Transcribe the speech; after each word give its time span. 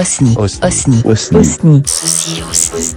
Osni. 0.00 0.34
Osni. 0.38 1.02
Osni. 1.04 1.42
Osni. 1.44 2.42
Osni. 2.48 2.96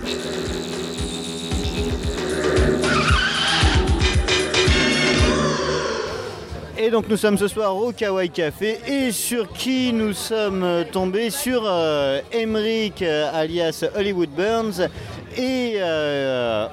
Et 6.77 6.89
donc 6.89 7.09
nous 7.09 7.17
sommes 7.17 7.37
ce 7.37 7.49
soir 7.49 7.75
au 7.75 7.91
Kawaii 7.91 8.29
Café 8.29 8.79
et 8.87 9.11
sur 9.11 9.51
qui 9.51 9.91
nous 9.91 10.13
sommes 10.13 10.85
tombés 10.93 11.29
Sur 11.29 11.63
euh, 11.65 12.21
Emric 12.33 13.01
euh, 13.01 13.29
alias 13.33 13.83
Hollywood 13.97 14.29
Burns 14.29 14.87
et 15.35 15.73
euh, 15.79 16.67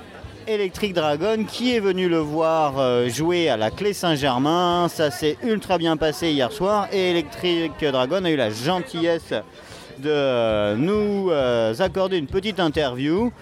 Electric 0.46 0.94
Dragon 0.94 1.44
qui 1.44 1.74
est 1.74 1.80
venu 1.80 2.08
le 2.08 2.18
voir 2.18 2.78
euh, 2.78 3.08
jouer 3.08 3.48
à 3.48 3.56
la 3.56 3.72
Clé 3.72 3.92
Saint-Germain. 3.92 4.86
Ça 4.88 5.10
s'est 5.10 5.38
ultra 5.42 5.76
bien 5.76 5.96
passé 5.96 6.30
hier 6.30 6.52
soir 6.52 6.86
et 6.92 7.10
Electric 7.10 7.72
Dragon 7.82 8.24
a 8.24 8.30
eu 8.30 8.36
la 8.36 8.50
gentillesse 8.50 9.34
de 10.00 10.74
nous 10.76 11.30
euh, 11.30 11.74
accorder 11.78 12.16
une 12.18 12.26
petite 12.26 12.58
interview. 12.60 13.32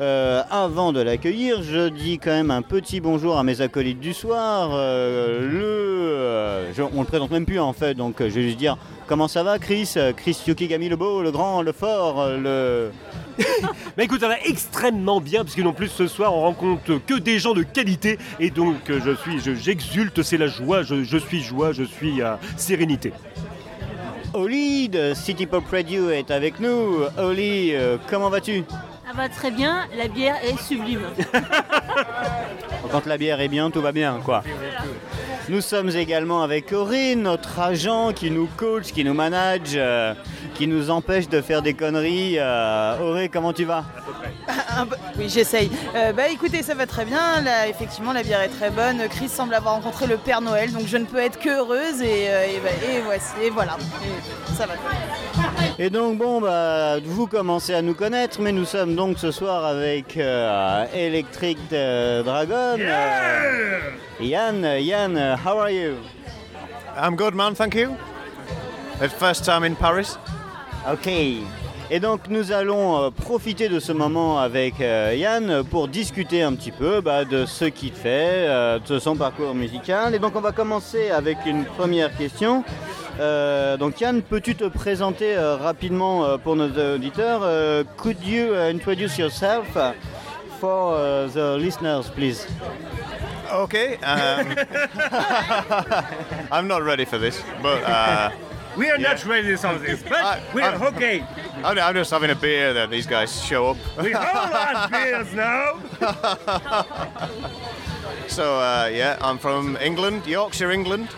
Euh, 0.00 0.42
avant 0.50 0.92
de 0.92 1.00
l'accueillir, 1.00 1.62
je 1.62 1.88
dis 1.88 2.18
quand 2.18 2.30
même 2.30 2.50
un 2.50 2.62
petit 2.62 3.00
bonjour 3.00 3.38
à 3.38 3.44
mes 3.44 3.60
acolytes 3.60 4.00
du 4.00 4.12
soir. 4.12 4.70
Euh, 4.72 6.66
le, 6.68 6.72
je- 6.74 6.82
on 6.82 7.00
le 7.00 7.06
présente 7.06 7.30
même 7.30 7.46
plus 7.46 7.58
en 7.60 7.72
fait, 7.72 7.94
donc 7.94 8.16
je 8.20 8.24
vais 8.26 8.42
juste 8.42 8.58
dire 8.58 8.76
comment 9.06 9.28
ça 9.28 9.42
va 9.42 9.58
Chris? 9.58 9.94
Chris 10.16 10.36
Yukigami 10.46 10.88
le 10.88 10.96
beau, 10.96 11.22
le 11.22 11.30
grand, 11.30 11.62
le 11.62 11.72
fort, 11.72 12.26
le... 12.28 12.90
Bah 13.96 14.04
écoute, 14.04 14.20
ça 14.20 14.28
va 14.28 14.38
extrêmement 14.44 15.20
bien, 15.20 15.42
parce 15.44 15.54
que 15.54 15.62
non 15.62 15.72
plus 15.72 15.88
ce 15.88 16.06
soir 16.06 16.34
on 16.34 16.40
rencontre 16.42 16.98
que 17.06 17.14
des 17.18 17.38
gens 17.38 17.52
de 17.54 17.62
qualité, 17.62 18.18
et 18.40 18.50
donc 18.50 18.76
je 18.88 19.14
suis, 19.16 19.40
je- 19.40 19.54
j'exulte, 19.54 20.22
c'est 20.22 20.36
la 20.36 20.46
joie, 20.48 20.82
je, 20.82 21.18
suis 21.18 21.42
joie, 21.42 21.72
je 21.72 21.82
suis 21.84 22.20
sérénité. 22.56 23.12
Oli 24.34 24.88
de 24.88 25.14
City 25.14 25.46
Pop 25.46 25.64
Radio 25.70 26.10
est 26.10 26.30
avec 26.30 26.60
nous. 26.60 27.00
Oli, 27.18 27.74
euh, 27.74 27.96
comment 28.08 28.28
vas-tu? 28.28 28.64
Ça 29.06 29.14
va 29.14 29.28
très 29.28 29.50
bien, 29.50 29.86
la 29.96 30.08
bière 30.08 30.36
est 30.44 30.60
sublime. 30.60 31.00
Quand 32.92 33.06
la 33.06 33.16
bière 33.16 33.40
est 33.40 33.48
bien, 33.48 33.70
tout 33.70 33.80
va 33.80 33.92
bien, 33.92 34.20
quoi. 34.24 34.42
Nous 35.48 35.62
sommes 35.62 35.88
également 35.96 36.42
avec 36.42 36.72
Aurine, 36.72 37.22
notre 37.22 37.58
agent 37.58 38.12
qui 38.12 38.30
nous 38.30 38.46
coach, 38.58 38.92
qui 38.92 39.02
nous 39.02 39.14
manage, 39.14 39.72
euh, 39.76 40.12
qui 40.54 40.66
nous 40.66 40.90
empêche 40.90 41.26
de 41.28 41.40
faire 41.40 41.62
des 41.62 41.72
conneries. 41.72 42.34
Euh, 42.38 42.98
Auré, 43.00 43.30
comment 43.30 43.54
tu 43.54 43.64
vas? 43.64 43.84
Oui, 45.18 45.28
j'essaye. 45.28 45.70
Euh, 45.96 46.12
bah 46.12 46.28
écoutez, 46.28 46.62
ça 46.62 46.74
va 46.74 46.86
très 46.86 47.04
bien. 47.04 47.40
Là, 47.40 47.66
effectivement, 47.66 48.12
la 48.12 48.22
bière 48.22 48.42
est 48.42 48.48
très 48.48 48.70
bonne. 48.70 49.08
Chris 49.08 49.28
semble 49.28 49.54
avoir 49.54 49.74
rencontré 49.74 50.06
le 50.06 50.18
Père 50.18 50.40
Noël, 50.40 50.70
donc 50.70 50.86
je 50.86 50.96
ne 50.98 51.04
peux 51.04 51.18
être 51.18 51.38
que 51.38 51.48
heureuse. 51.48 52.02
Et, 52.02 52.28
voici, 53.04 53.50
voilà. 53.52 53.76
Ça 54.56 54.66
va. 54.66 54.74
Et 55.80 55.90
donc 55.90 56.18
bon, 56.18 56.40
bah, 56.40 56.96
vous 57.04 57.28
commencez 57.28 57.72
à 57.72 57.82
nous 57.82 57.94
connaître, 57.94 58.40
mais 58.40 58.50
nous 58.50 58.64
sommes 58.64 58.96
donc 58.96 59.18
ce 59.18 59.30
soir 59.30 59.64
avec 59.64 60.16
euh, 60.16 60.84
Electric 60.92 61.56
euh, 61.72 62.22
Dragon. 62.24 62.76
euh, 62.80 63.78
Yann, 64.20 64.64
Yann, 64.80 65.16
how 65.44 65.58
are 65.58 65.70
you? 65.70 65.94
I'm 67.00 67.14
good, 67.14 67.34
man. 67.34 67.54
Thank 67.54 67.74
you. 67.76 67.96
It's 69.00 69.14
first 69.14 69.44
time 69.44 69.62
in 69.62 69.76
Paris. 69.76 70.18
Ok. 70.90 71.06
Et 71.90 72.00
donc 72.00 72.28
nous 72.28 72.52
allons 72.52 73.02
euh, 73.02 73.10
profiter 73.10 73.70
de 73.70 73.80
ce 73.80 73.92
moment 73.92 74.38
avec 74.38 74.78
euh, 74.80 75.14
Yann 75.16 75.64
pour 75.64 75.88
discuter 75.88 76.42
un 76.42 76.52
petit 76.52 76.70
peu 76.70 77.00
bah, 77.00 77.24
de 77.24 77.46
ce 77.46 77.64
qu'il 77.64 77.92
fait, 77.92 78.44
euh, 78.46 78.78
de 78.78 78.98
son 78.98 79.16
parcours 79.16 79.54
musical. 79.54 80.14
Et 80.14 80.18
donc 80.18 80.36
on 80.36 80.40
va 80.40 80.52
commencer 80.52 81.10
avec 81.10 81.38
une 81.46 81.64
première 81.64 82.14
question. 82.16 82.62
Donc 83.80 84.00
Yann, 84.00 84.22
peux-tu 84.22 84.54
te 84.54 84.66
présenter 84.66 85.36
rapidement 85.36 86.38
pour 86.38 86.54
nos 86.54 86.68
auditeurs 86.94 87.40
Could 87.96 88.22
you 88.24 88.54
introduce 88.54 89.18
yourself 89.18 89.66
for 90.60 90.96
the 91.34 91.58
listeners, 91.58 92.08
please? 92.14 92.46
Okay. 93.52 93.96
Um, 94.04 94.54
I'm 96.52 96.68
not 96.68 96.84
ready 96.84 97.04
for 97.04 97.18
this, 97.18 97.42
but 97.60 97.82
uh, 97.82 98.30
We 98.78 98.88
are 98.90 98.98
not 98.98 99.24
ready 99.26 99.56
for 99.56 99.76
this, 99.78 100.02
but 100.02 100.12
I- 100.12 100.42
we 100.54 100.62
are 100.62 100.74
I- 100.80 100.86
okay. 100.88 101.24
I'm, 101.64 101.78
I'm 101.78 101.94
just 101.94 102.10
having 102.12 102.30
a 102.30 102.34
beer 102.36 102.72
that 102.74 102.90
these 102.90 103.06
guys 103.06 103.44
show 103.44 103.70
up. 103.70 103.76
We 104.00 104.12
hold 104.16 104.54
our 104.54 104.88
beers 104.88 105.34
now. 105.34 105.80
So 108.28 108.60
uh, 108.60 108.90
yeah, 108.92 109.16
I'm 109.22 109.38
from 109.38 109.76
England, 109.78 110.26
Yorkshire, 110.26 110.70
England, 110.70 111.08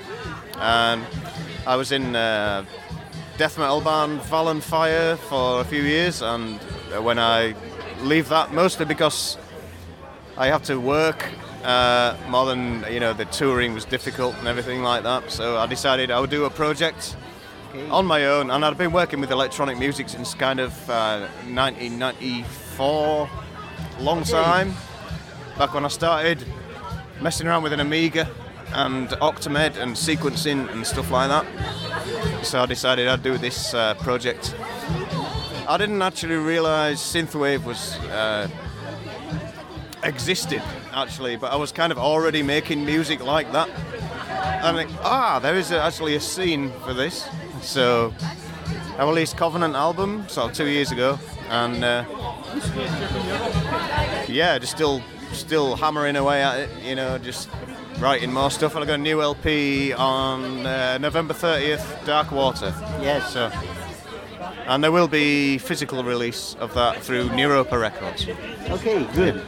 and 0.57 1.05
I 1.67 1.75
was 1.75 1.91
in 1.91 2.15
uh, 2.15 2.65
death 3.37 3.59
metal 3.59 3.81
band 3.81 4.23
Val 4.23 4.61
Fire 4.61 5.17
for 5.17 5.61
a 5.61 5.65
few 5.65 5.83
years, 5.83 6.23
and 6.23 6.61
when 7.05 7.19
I 7.19 7.55
leave 8.03 8.29
that, 8.29 8.53
mostly 8.53 8.87
because 8.87 9.39
I 10.39 10.47
have 10.47 10.63
to 10.65 10.77
work 10.79 11.29
uh, 11.65 12.17
more 12.29 12.47
than 12.47 12.85
you 12.91 13.01
know, 13.01 13.13
the 13.13 13.25
touring 13.27 13.75
was 13.75 13.85
difficult 13.85 14.37
and 14.39 14.47
everything 14.47 14.83
like 14.83 15.03
that. 15.03 15.31
So 15.33 15.59
I 15.59 15.67
decided 15.67 16.11
I 16.13 16.21
would 16.21 16.31
do 16.31 16.45
a 16.45 16.51
project 16.51 17.17
on 17.91 18.07
my 18.07 18.27
own, 18.27 18.51
and 18.51 18.65
I'd 18.65 18.77
been 18.77 18.93
working 18.93 19.21
with 19.21 19.31
electronic 19.31 19.79
music 19.79 20.09
since 20.09 20.35
kind 20.35 20.61
of 20.61 20.73
uh, 20.91 21.29
1994, 21.49 23.31
long 24.01 24.23
time. 24.25 24.75
Back 25.59 25.75
when 25.75 25.85
I 25.85 25.89
started 25.89 26.45
messing 27.21 27.47
around 27.47 27.63
with 27.63 27.73
an 27.73 27.81
Amiga 27.81 28.29
and 28.73 29.09
Octamed 29.09 29.77
and 29.77 29.93
sequencing 29.93 30.71
and 30.73 30.87
stuff 30.87 31.11
like 31.11 31.29
that. 31.29 31.47
So 32.45 32.61
I 32.61 32.67
decided 32.67 33.09
I'd 33.09 33.23
do 33.23 33.37
this 33.39 33.75
uh, 33.75 33.95
project. 33.95 34.55
I 35.69 35.77
didn't 35.77 36.03
actually 36.03 36.37
realise 36.37 37.01
synthwave 37.01 37.65
was 37.65 37.97
uh, 38.11 38.49
existed 40.03 40.63
actually, 40.93 41.37
but 41.37 41.53
I 41.53 41.57
was 41.57 41.73
kind 41.73 41.93
of 41.93 41.99
already 41.99 42.43
making 42.43 42.85
music 42.85 43.23
like 43.23 43.53
that. 43.53 43.69
I'm 44.65 44.77
like, 44.77 44.89
ah, 45.03 45.39
there 45.39 45.55
is 45.55 45.71
actually 45.73 46.17
a 46.17 46.21
scene 46.21 46.73
for 46.85 46.95
this. 46.95 47.29
So 47.63 48.13
I 48.99 49.05
released 49.05 49.37
Covenant 49.37 49.75
album 49.75 50.29
sort 50.29 50.51
of 50.51 50.57
two 50.57 50.67
years 50.69 50.91
ago, 50.93 51.19
and 51.49 51.85
uh, 51.85 52.05
yeah, 54.29 54.59
just 54.59 54.73
still 54.73 55.03
still 55.33 55.77
hammering 55.77 56.17
away 56.17 56.43
at 56.43 56.59
it, 56.61 56.71
you 56.83 56.95
know, 56.95 57.19
just 57.19 57.49
writing 57.99 58.33
more 58.33 58.51
stuff. 58.51 58.75
And 58.75 58.85
I 58.85 58.87
got 58.87 58.95
a 58.95 59.03
new 59.03 59.23
LP 59.23 59.93
on 59.93 60.67
uh, 60.67 60.99
November 60.99 61.35
30th, 61.35 62.05
Dark 62.05 62.33
Water. 62.33 62.75
Yes. 63.01 63.33
So, 63.33 63.51
and 64.67 64.83
there 64.83 64.93
will 64.93 65.09
be 65.09 65.59
physical 65.59 66.03
release 66.05 66.57
of 66.61 66.75
that 66.75 67.03
through 67.03 67.29
Neuropa 67.31 67.81
Records. 67.81 68.27
Ok, 68.71 69.15
good. 69.15 69.43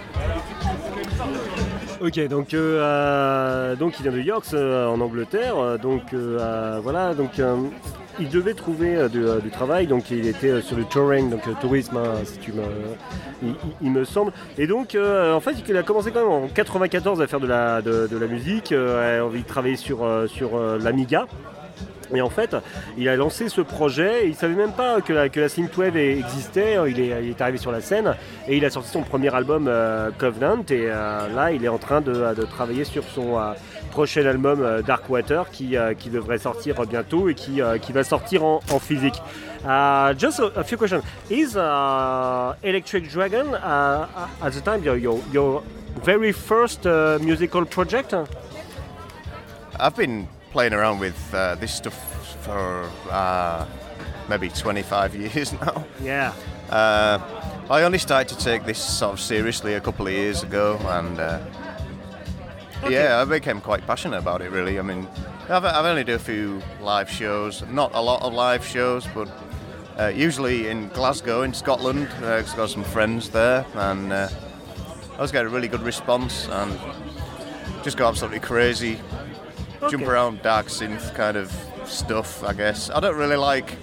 Ok, 2.01 2.27
donc, 2.27 2.53
euh, 2.53 2.81
euh, 2.81 3.77
donc 3.77 3.95
il 4.01 4.03
vient 4.03 4.11
de 4.13 4.21
York 4.21 4.45
euh, 4.55 4.89
en 4.89 5.01
Angleterre, 5.01 5.57
euh, 5.57 5.79
donc 5.79 6.13
euh, 6.13 6.37
euh, 6.41 6.81
voilà, 6.83 7.15
donc 7.15 7.39
euh, 7.39 7.69
il 8.19 8.29
devait 8.29 8.55
trouver 8.55 8.97
euh, 8.97 9.09
du, 9.09 9.25
euh, 9.25 9.41
du 9.41 9.51
travail, 9.51 9.87
donc 9.87 10.11
il 10.11 10.27
était 10.27 10.51
euh, 10.51 10.61
sur 10.61 10.77
le 10.77 10.85
touring, 10.85 11.31
donc 11.31 11.43
tourisme, 11.61 11.97
hein, 11.97 12.15
si 12.25 12.39
il, 13.81 13.91
me 13.91 14.05
semble, 14.05 14.33
et 14.59 14.67
donc 14.67 14.97
en 14.97 15.41
fait 15.41 15.57
il 15.69 15.77
a 15.77 15.83
commencé 15.83 16.11
quand 16.13 16.21
même 16.21 16.45
en 16.45 16.49
94 16.49 17.21
à 17.21 17.27
faire 17.27 17.41
de 17.41 17.47
la, 17.47 17.83
de, 17.83 18.07
de 18.07 18.17
la 18.17 18.27
musique, 18.27 18.71
il 18.73 19.45
travaillait 19.45 19.77
sur, 19.77 20.07
sur 20.29 20.59
l'Amiga. 20.79 21.27
Et 22.15 22.21
en 22.21 22.31
fait, 22.31 22.57
il 22.99 23.09
a 23.09 23.17
lancé 23.17 23.49
ce 23.49 23.61
projet, 23.61 24.27
et 24.27 24.29
il 24.29 24.35
savait 24.35 24.55
même 24.55 24.73
pas 24.73 25.01
que 25.01 25.13
la, 25.13 25.29
que 25.29 25.41
la 25.41 25.49
synthwave 25.49 25.97
existait, 25.97 26.77
il 26.89 27.01
est, 27.01 27.25
il 27.25 27.31
est 27.31 27.41
arrivé 27.41 27.59
sur 27.59 27.73
la 27.73 27.81
scène, 27.81 28.15
et 28.49 28.57
il 28.57 28.65
a 28.65 28.71
sorti 28.71 28.91
son 28.91 29.03
premier 29.03 29.35
album 29.35 29.67
euh, 29.69 30.11
Covenant, 30.19 30.63
et 30.71 30.87
euh, 30.89 31.29
là 31.35 31.53
il 31.53 31.65
est 31.65 31.69
en 31.69 31.79
train 31.79 32.01
de, 32.01 32.35
de 32.35 32.43
travailler 32.45 32.85
sur 32.85 33.05
son 33.05 33.39
euh, 33.39 33.53
prochain 33.91 34.27
album 34.27 34.83
Darkwater, 34.87 35.51
qui, 35.51 35.77
qui 35.99 36.11
devrait 36.11 36.39
sortir 36.39 36.87
bientôt, 36.87 37.29
et 37.29 37.35
qui, 37.35 37.61
qui 37.81 37.93
va 37.93 38.05
sortir 38.05 38.45
en, 38.45 38.61
physique. 38.81 39.21
Just 40.19 40.41
a, 40.41 40.65
few 40.65 40.77
questions. 40.77 41.03
Is 41.31 41.57
uh, 41.57 42.55
Electric 42.63 43.11
Dragon, 43.11 43.55
uh, 43.55 44.29
at 44.43 44.51
the 44.51 44.61
time, 44.61 44.83
your, 44.83 44.97
your, 44.97 45.63
very 46.03 46.33
first 46.33 46.87
uh, 46.87 47.19
musical 47.21 47.67
project? 47.67 48.15
Playing 50.53 50.75
around 50.75 50.99
with 50.99 51.35
uh, 51.35 51.55
this 51.57 51.75
stuff 51.75 51.95
for 52.45 52.89
uh, 53.11 53.67
maybe 54.29 54.49
25 54.49 55.15
years 55.35 55.53
now. 55.55 55.85
Yeah. 56.01 56.33
Uh, 56.71 57.19
I 57.71 57.83
only 57.83 57.99
started 57.99 58.37
to 58.37 58.45
take 58.45 58.65
this 58.65 58.79
sort 58.79 59.15
of 59.15 59.21
seriously 59.21 59.75
a 59.75 59.81
couple 59.81 60.07
of 60.07 60.13
years 60.13 60.43
ago, 60.43 60.79
and 60.85 61.19
uh, 61.19 61.41
yeah, 62.89 63.21
I 63.21 63.25
became 63.25 63.61
quite 63.61 63.87
passionate 63.87 64.19
about 64.19 64.43
it. 64.43 64.51
Really, 64.51 64.79
I 64.79 64.83
mean, 64.83 65.09
I've, 65.49 65.65
I've 65.65 65.85
only 65.85 66.05
do 66.05 66.15
a 66.15 66.19
few 66.19 66.61
live 66.81 67.09
shows, 67.11 67.63
not 67.71 67.95
a 67.95 68.01
lot 68.01 68.23
of 68.23 68.35
live 68.35 68.65
shows, 68.65 69.07
but 69.15 69.29
uh, 69.99 70.09
usually 70.09 70.69
in 70.69 70.89
Glasgow, 70.89 71.43
in 71.43 71.55
Scotland. 71.55 72.09
Uh, 72.23 72.35
I've 72.35 72.57
got 72.57 72.69
some 72.69 72.85
friends 72.85 73.31
there, 73.31 73.65
and 73.75 74.13
uh, 74.13 74.29
I 75.13 75.17
always 75.17 75.33
get 75.33 75.47
a 75.47 75.49
really 75.49 75.69
good 75.69 75.83
response, 75.83 76.49
and 76.49 76.79
just 77.83 77.97
got 77.97 78.09
absolutely 78.09 78.41
crazy, 78.41 78.99
jump 79.91 80.07
around 80.07 80.43
dark 80.43 80.67
synth 80.67 81.15
kind 81.15 81.37
of 81.37 81.53
stuff. 81.85 82.43
I 82.45 82.53
guess 82.53 82.91
I 82.91 83.01
don't 83.01 83.17
really 83.17 83.37
like 83.37 83.77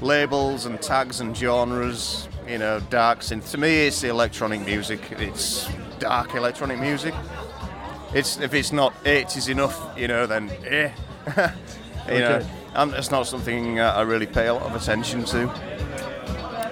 labels 0.00 0.66
and 0.66 0.80
tags 0.80 1.20
and 1.20 1.36
genres. 1.36 2.28
You 2.48 2.58
know, 2.58 2.80
dark 2.90 3.20
synth. 3.20 3.50
To 3.52 3.58
me, 3.58 3.86
it's 3.86 4.00
the 4.00 4.08
electronic 4.08 4.64
music. 4.64 5.00
It's 5.12 5.68
dark 5.98 6.34
electronic 6.34 6.78
music. 6.78 7.14
It's 8.12 8.38
if 8.38 8.54
it's 8.54 8.72
not 8.72 8.92
80s 9.04 9.48
enough, 9.48 9.98
you 9.98 10.08
know, 10.08 10.26
then 10.26 10.50
eh. 10.66 10.92
you 12.08 12.18
know, 12.18 12.46
and 12.74 12.92
it's 12.94 13.10
not 13.10 13.26
something 13.26 13.80
I 13.80 14.02
really 14.02 14.26
pay 14.26 14.48
a 14.48 14.54
lot 14.54 14.64
of 14.64 14.74
attention 14.74 15.24
to. 15.24 15.50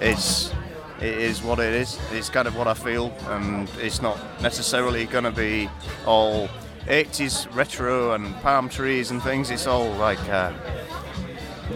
It's 0.01 0.53
it 1.01 1.19
is 1.19 1.43
what 1.43 1.59
it 1.59 1.73
is. 1.73 1.99
It's 2.13 2.29
kind 2.29 2.47
of 2.47 2.57
what 2.57 2.69
I 2.69 2.75
feel, 2.75 3.13
and 3.29 3.69
it's 3.81 4.03
not 4.03 4.19
necessarily 4.41 5.07
going 5.07 5.25
to 5.25 5.33
be 5.33 5.69
all 6.07 6.49
80s 6.87 7.55
retro 7.55 8.13
and 8.13 8.35
palm 8.43 8.69
trees 8.69 9.11
and 9.11 9.23
things. 9.23 9.51
It's 9.51 9.67
all 9.67 9.91
like 9.93 10.21
uh, 10.29 10.51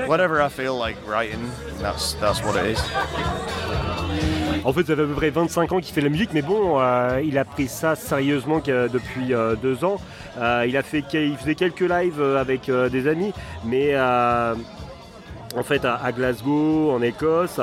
whatever 0.07 0.43
I 0.43 0.49
feel 0.49 0.77
like 0.77 0.97
writing. 1.07 1.51
That's 1.79 2.15
that's 2.15 2.43
what 2.43 2.57
it 2.57 2.67
is. 2.67 2.81
En 4.65 4.73
fait, 4.73 4.85
ça 4.85 4.97
fait 4.97 5.03
à 5.03 5.07
peu 5.07 5.15
près 5.15 5.31
25 5.31 5.73
ans 5.73 5.81
qu'il 5.81 5.95
fait 5.95 6.01
la 6.01 6.09
musique, 6.09 6.31
mais 6.33 6.43
bon, 6.43 6.81
euh, 6.81 7.23
il 7.25 7.39
a 7.39 7.45
pris 7.45 7.69
ça 7.69 7.95
sérieusement 7.95 8.59
depuis 8.59 9.33
euh, 9.33 9.55
deux 9.55 9.85
ans. 9.85 9.99
Euh, 10.39 10.67
il, 10.67 10.77
faisait 10.83 11.55
quelques 11.55 11.81
lives 11.81 12.21
avec 12.21 12.69
des 12.69 13.07
amis, 13.07 13.33
mais 13.65 13.97
en 13.97 15.63
fait 15.63 15.85
à 15.85 16.11
Glasgow, 16.11 16.91
en 16.93 17.01
Écosse. 17.01 17.61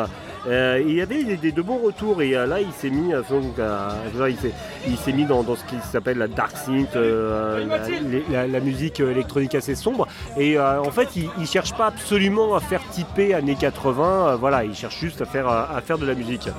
Euh, 0.47 0.81
il 0.85 0.93
y 0.95 1.01
avait 1.01 1.23
des, 1.23 1.37
des- 1.37 1.51
de 1.51 1.61
bons 1.61 1.77
retours 1.77 2.21
et 2.21 2.35
euh, 2.35 2.45
là 2.45 2.59
il 2.59 2.71
s'est 2.73 2.89
mis, 2.89 3.13
euh, 3.13 3.21
donc, 3.29 3.57
à- 3.59 3.95
il 4.29 4.37
s'est- 4.37 4.51
il 4.87 4.97
s'est 4.97 5.13
mis 5.13 5.25
dans, 5.25 5.43
dans 5.43 5.55
ce 5.55 5.63
qui 5.65 5.75
s'appelle 5.91 6.17
la 6.17 6.27
dark 6.27 6.55
synth, 6.57 6.95
euh, 6.95 7.65
la, 7.65 7.77
les- 8.09 8.23
la- 8.29 8.47
la 8.47 8.59
musique 8.59 8.99
électronique 8.99 9.55
assez 9.55 9.75
sombre. 9.75 10.07
Et 10.37 10.59
en 10.59 10.91
fait, 10.91 11.15
il, 11.15 11.29
il 11.39 11.47
cherche 11.47 11.73
pas 11.73 11.87
absolument 11.87 12.55
à 12.55 12.59
faire 12.59 12.81
typer 12.91 13.33
années 13.33 13.55
80. 13.59 14.27
euh, 14.29 14.35
voilà, 14.35 14.63
il 14.63 14.73
cherche 14.75 14.99
juste 14.99 15.21
à 15.21 15.25
faire, 15.25 15.47
à 15.47 15.79
faire 15.81 15.97
de 15.97 16.05
la 16.05 16.13
musique. 16.15 16.49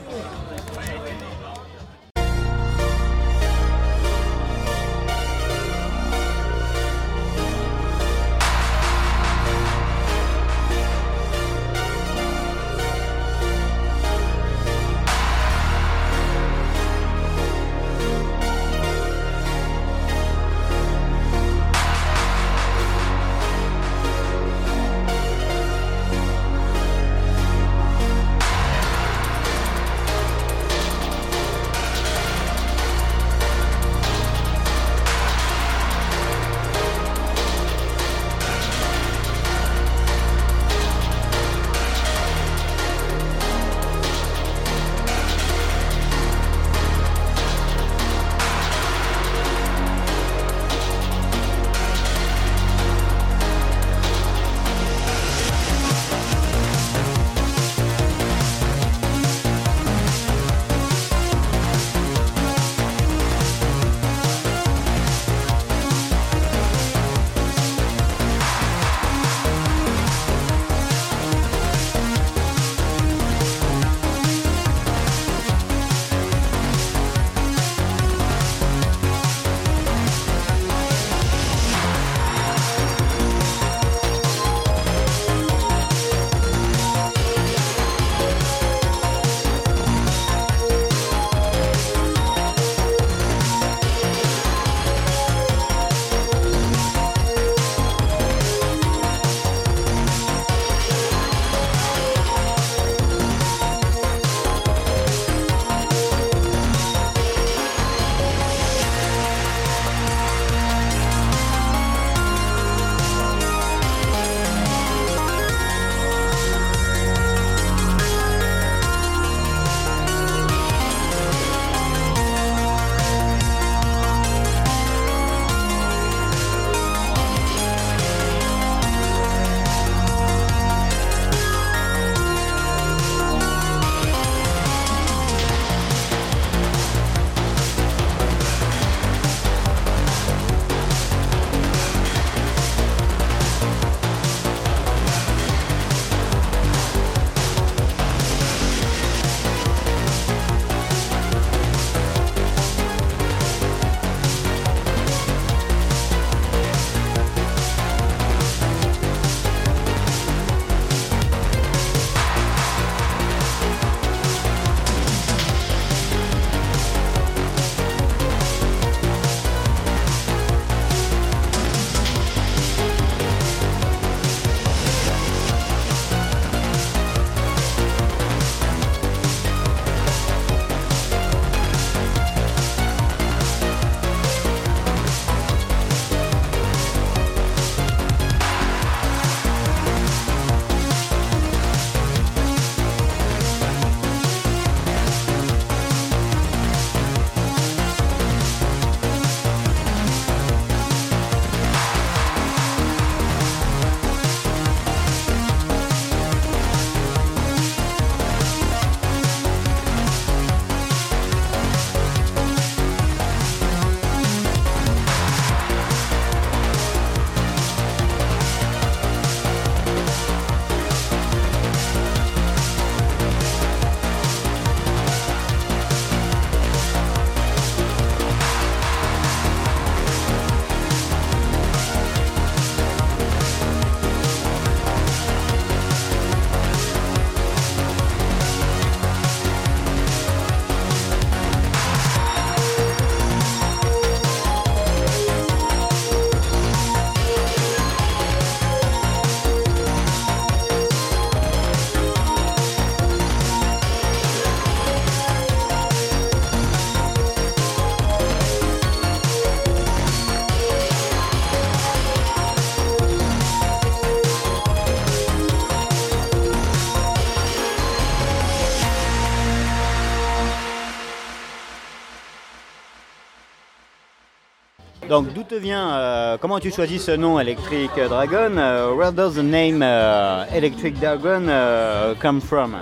Te 275.54 275.60
vient, 275.60 275.88
euh, 275.94 276.36
comment 276.36 276.58
tu 276.58 276.72
choisis 276.72 277.04
ce 277.04 277.12
nom 277.12 277.38
Electric 277.38 277.90
Dragon 277.94 278.56
uh, 278.58 278.92
Where 278.96 279.12
does 279.12 279.34
the 279.34 279.42
name 279.42 279.82
uh, 279.82 280.46
Electric 280.52 280.98
Dragon 280.98 281.48
uh, 281.48 282.14
come 282.18 282.40
from? 282.40 282.74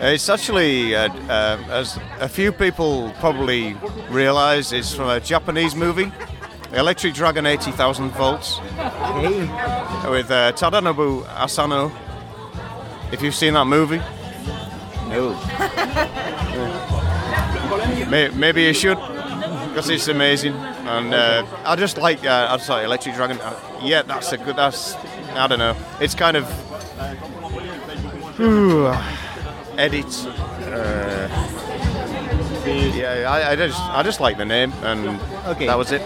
It's 0.00 0.28
actually, 0.28 0.96
uh, 0.96 1.08
uh, 1.28 1.58
as 1.70 1.96
a 2.18 2.28
few 2.28 2.50
people 2.50 3.12
probably 3.20 3.76
realize, 4.10 4.72
it's 4.72 4.92
from 4.92 5.08
a 5.10 5.20
Japanese 5.20 5.76
movie, 5.76 6.10
Electric 6.72 7.14
Dragon 7.14 7.46
80,000 7.46 8.10
Volts, 8.10 8.58
with 10.10 10.28
uh, 10.32 10.50
Tadanobu 10.52 11.24
Asano. 11.38 11.92
If 13.12 13.22
you've 13.22 13.36
seen 13.36 13.54
that 13.54 13.66
movie, 13.66 14.00
No. 15.08 15.36
may, 18.10 18.28
maybe 18.30 18.62
you 18.62 18.72
should, 18.72 18.98
because 19.68 19.88
it's 19.88 20.08
amazing. 20.08 20.69
And 20.86 21.14
uh, 21.14 21.44
I 21.64 21.76
just 21.76 21.98
like, 21.98 22.24
uh, 22.24 22.48
I'm 22.50 22.58
sorry, 22.60 22.84
Electric 22.84 23.14
Dragon. 23.14 23.38
Uh, 23.40 23.54
yeah, 23.82 24.02
that's 24.02 24.32
a 24.32 24.38
good. 24.38 24.56
That's 24.56 24.94
I 25.34 25.46
don't 25.46 25.58
know. 25.58 25.76
It's 26.00 26.14
kind 26.14 26.36
of 26.36 26.44
edit. 29.78 30.26
Uh, 30.60 31.28
yeah, 32.94 33.26
I, 33.28 33.52
I 33.52 33.56
just 33.56 33.80
I 33.80 34.02
just 34.02 34.20
like 34.20 34.36
the 34.36 34.44
name, 34.44 34.72
and 34.82 35.20
Okay. 35.46 35.66
that 35.66 35.78
was 35.78 35.92
it. 35.92 36.02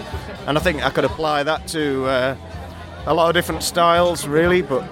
And 0.47 0.57
I 0.57 0.61
think 0.61 0.85
I 0.85 0.89
could 0.89 1.05
apply 1.05 1.43
that 1.43 1.67
to 1.69 2.05
uh, 2.05 2.35
a 3.05 3.13
lot 3.13 3.27
of 3.29 3.33
different 3.33 3.63
styles, 3.63 4.27
really. 4.27 4.61
But 4.61 4.83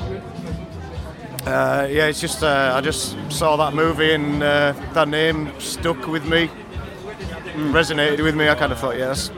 uh, 1.45 1.87
yeah, 1.89 2.07
it's 2.07 2.19
just 2.21 2.43
uh, 2.43 2.73
I 2.75 2.81
just 2.81 3.15
saw 3.31 3.55
that 3.57 3.73
movie 3.73 4.13
and 4.13 4.41
uh, 4.41 4.73
that 4.93 5.07
name 5.07 5.51
stuck 5.59 6.07
with 6.07 6.25
me, 6.25 6.49
resonated 7.71 8.23
with 8.23 8.35
me. 8.35 8.49
I 8.49 8.55
kind 8.55 8.71
of 8.71 8.79
thought, 8.79 8.97
yes, 8.97 9.29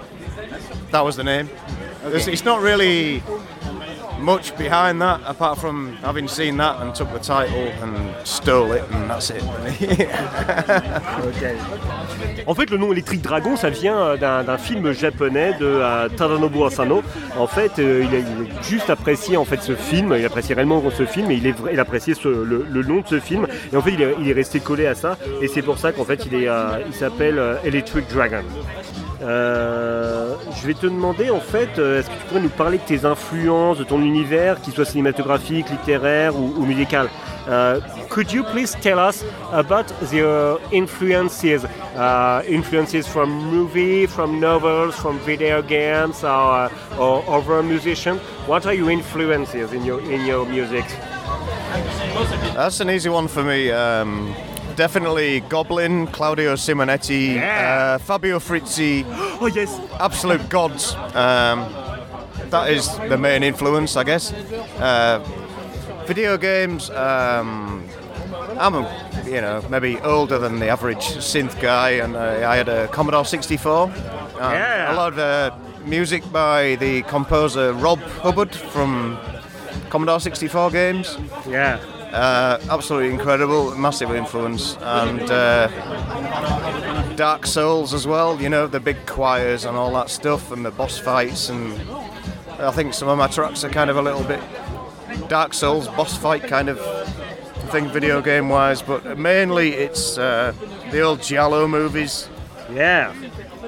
that 0.92 1.02
was 1.02 1.16
the 1.16 1.24
name. 1.24 1.50
It's, 2.06 2.28
it's 2.28 2.46
not 2.46 2.62
really 2.62 3.24
much 4.26 4.58
behind 4.58 5.00
that 5.02 5.22
apart 5.26 5.60
from 5.60 5.94
having 6.02 6.28
seen 6.28 6.58
that 6.58 6.82
and 6.82 6.96
took 6.96 7.14
the 7.14 7.20
title 7.20 7.68
and 7.84 7.96
stole 8.26 8.72
it, 8.72 8.84
and 8.92 9.10
that's 9.10 9.30
it. 9.30 9.44
En 12.48 12.54
fait, 12.54 12.70
le 12.70 12.78
nom 12.78 12.92
Electric 12.92 13.22
Dragon, 13.22 13.56
ça 13.56 13.70
vient 13.70 13.98
euh, 13.98 14.18
d'un 14.18 14.58
film 14.58 14.92
japonais 14.92 15.54
de 15.60 15.66
euh, 15.66 16.10
Tadanobu 16.10 16.64
Asano. 16.64 17.02
En 17.38 17.48
fait, 17.48 17.80
euh, 17.80 18.04
il, 18.04 18.16
a, 18.16 18.62
juste 18.62 18.90
apprécié 18.90 19.38
en 19.38 19.46
fait 19.46 19.62
ce 19.62 19.74
film, 19.74 20.14
il 20.18 20.26
appréciait 20.26 20.54
réellement 20.54 20.84
ce 20.96 21.06
film, 21.06 21.32
et 21.32 21.36
il, 21.36 21.48
est, 21.48 21.56
il 21.72 21.80
appréciait 21.80 22.14
le, 22.24 22.66
le 22.70 22.84
nom 22.84 23.02
de 23.02 23.08
ce 23.08 23.20
film. 23.20 23.48
Et 23.74 23.76
en 23.76 23.82
fait, 23.82 23.94
il 23.94 24.30
est, 24.30 24.34
resté 24.34 24.60
collé 24.60 24.86
à 24.86 24.96
ça, 24.96 25.18
et 25.42 25.48
c'est 25.48 25.62
pour 25.62 25.80
ça 25.80 25.92
qu'en 25.92 26.04
fait, 26.04 26.28
il 26.32 26.48
euh, 26.48 26.92
s'appelle 26.92 27.42
Electric 27.64 28.06
Dragon. 28.14 28.44
Je 29.22 30.68
vais 30.68 30.74
te 30.74 30.86
demander 30.86 31.32
en 31.32 31.40
fait, 31.40 31.80
est-ce 31.80 32.08
que 32.08 32.14
tu 32.14 32.26
pourrais 32.28 32.42
nous 32.42 32.50
parler 32.50 32.78
de 32.78 32.84
tes 32.84 33.06
influences, 33.06 33.80
de 33.80 33.84
ton 33.84 34.02
univers, 34.02 34.15
qu'il 34.24 34.74
soit 34.74 34.86
cinématographique, 34.86 35.70
littéraire 35.70 36.36
ou, 36.36 36.54
ou 36.58 36.66
musical 36.66 37.08
Uh, 37.48 37.80
Could 38.10 38.32
you 38.34 38.44
please 38.44 38.76
tell 38.82 38.98
us 38.98 39.24
about 39.54 39.86
the 40.10 40.24
uh, 40.28 40.58
influences, 40.72 41.64
uh, 41.96 42.42
influences 42.48 43.06
from 43.08 43.30
movie, 43.30 44.08
from 44.08 44.40
novels, 44.40 44.96
from 44.96 45.20
video 45.20 45.62
games, 45.62 46.24
or, 46.24 46.28
uh, 46.28 46.98
or 46.98 47.24
other 47.30 47.62
musicians? 47.62 48.20
What 48.48 48.66
are 48.66 48.74
your 48.74 48.90
influences 48.90 49.74
in 49.74 49.86
your 49.86 50.02
in 50.12 50.26
your 50.26 50.48
music? 50.48 50.86
That's 52.56 52.80
an 52.80 52.90
easy 52.90 53.10
one 53.10 53.28
for 53.28 53.44
me. 53.44 53.70
Um, 53.70 54.34
definitely 54.76 55.42
Goblin, 55.48 56.08
Claudio 56.08 56.56
Simonetti, 56.56 57.36
Yeah. 57.36 57.94
uh, 57.94 57.98
Fabio 58.00 58.40
Frizzi, 58.40 59.06
Oh 59.40 59.46
yes. 59.54 59.80
absolute 60.00 60.50
gods. 60.50 60.96
Um, 61.14 61.64
that 62.52 62.70
is 62.72 62.88
the 63.10 63.18
main 63.18 63.44
influence, 63.44 63.96
I 63.96 64.04
guess. 64.04 64.32
Uh, 64.80 65.20
video 66.06 66.38
games. 66.38 66.90
Um, 66.90 67.84
I'm, 68.58 68.76
a, 68.76 69.12
you 69.26 69.42
know, 69.42 69.64
maybe 69.70 70.00
older 70.00 70.38
than 70.40 70.60
the 70.60 70.70
average 70.70 71.04
synth 71.20 71.60
guy, 71.62 71.92
and 71.92 72.16
uh, 72.16 72.48
I 72.48 72.56
had 72.58 72.70
a 72.70 72.88
Commodore 72.88 73.26
64. 73.26 73.84
Um, 73.84 73.92
Yeah. 74.40 74.94
A 74.94 74.96
lot 74.96 75.14
of 75.14 75.20
uh, 75.20 75.52
music 75.86 76.24
by 76.32 76.76
the 76.76 77.02
composer 77.04 77.74
Rob 77.74 78.00
Hubbard 78.22 78.56
from 78.56 79.18
Commodore 79.90 80.20
64 80.20 80.72
games. 80.72 81.18
Yeah. 81.48 81.80
Uh, 82.14 82.60
absolutely 82.70 83.10
incredible, 83.12 83.76
massive 83.76 84.12
influence, 84.12 84.78
and 84.80 85.22
uh, 85.30 85.68
Dark 87.16 87.46
Souls 87.46 87.94
as 87.94 88.08
well. 88.08 88.40
You 88.42 88.48
know 88.50 88.68
the 88.68 88.80
big 88.80 89.06
choirs 89.06 89.66
and 89.66 89.76
all 89.76 89.92
that 89.94 90.10
stuff, 90.10 90.52
and 90.52 90.64
the 90.66 90.72
boss 90.72 90.98
fights, 90.98 91.50
and 91.50 91.74
I 92.60 92.72
think 92.72 92.94
some 92.94 93.08
of 93.10 93.18
my 93.18 93.28
tracks 93.28 93.64
are 93.64 93.70
kind 93.70 93.90
of 93.90 93.98
a 93.98 94.02
little 94.02 94.24
bit 94.24 94.40
Dark 95.28 95.54
Souls 95.54 95.88
boss 95.90 96.18
fight 96.18 96.44
kind 96.44 96.70
of 96.70 96.80
thing, 97.72 97.88
video 97.90 98.22
game 98.22 98.50
wise. 98.50 98.82
But 98.82 99.18
mainly 99.18 99.74
it's 99.74 100.18
uh, 100.18 100.54
the 100.92 101.02
old 101.02 101.22
Giallo 101.22 101.68
movies, 101.68 102.30
Yeah. 102.72 103.14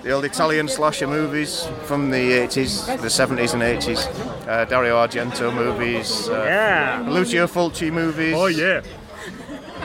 the 0.04 0.12
old 0.12 0.26
Italian 0.26 0.68
slasher 0.68 1.08
movies 1.08 1.68
from 1.86 2.12
the 2.12 2.32
80s, 2.32 2.86
the 3.02 3.10
70s 3.10 3.54
and 3.54 3.62
80s, 3.64 4.08
uh, 4.48 4.66
Dario 4.66 4.96
Argento 4.96 5.54
movies. 5.54 6.30
Uh, 6.30 6.44
Yeah. 6.46 7.06
Lucio 7.10 7.48
Fulci 7.48 7.92
movies. 7.92 8.34
Oh 8.36 8.48
yeah. 8.48 8.82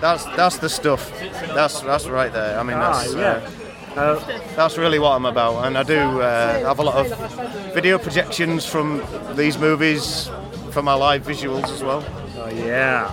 That's 0.00 0.24
that's 0.36 0.58
the 0.58 0.68
stuff. 0.68 1.12
That's 1.54 1.80
that's 1.80 2.06
right 2.08 2.32
there. 2.32 2.58
I 2.58 2.62
mean, 2.64 2.76
Ah, 2.76 2.92
that's 3.02 3.14
yeah. 3.14 3.40
Uh, 3.96 4.18
that's 4.56 4.78
really 4.78 4.98
what 4.98 5.12
I'm 5.12 5.26
about, 5.26 5.66
and 5.66 5.76
I 5.76 5.82
do 5.82 5.98
uh, 5.98 6.60
have 6.66 6.78
a 6.78 6.82
lot 6.82 6.96
of 7.06 7.74
video 7.74 7.98
projections 7.98 8.66
from 8.66 9.02
these 9.36 9.58
movies 9.58 10.30
for 10.70 10.82
my 10.82 10.94
live 10.94 11.22
visuals 11.26 11.70
as 11.70 11.82
well. 11.82 12.04
Oh, 12.36 12.48
yeah. 12.48 13.06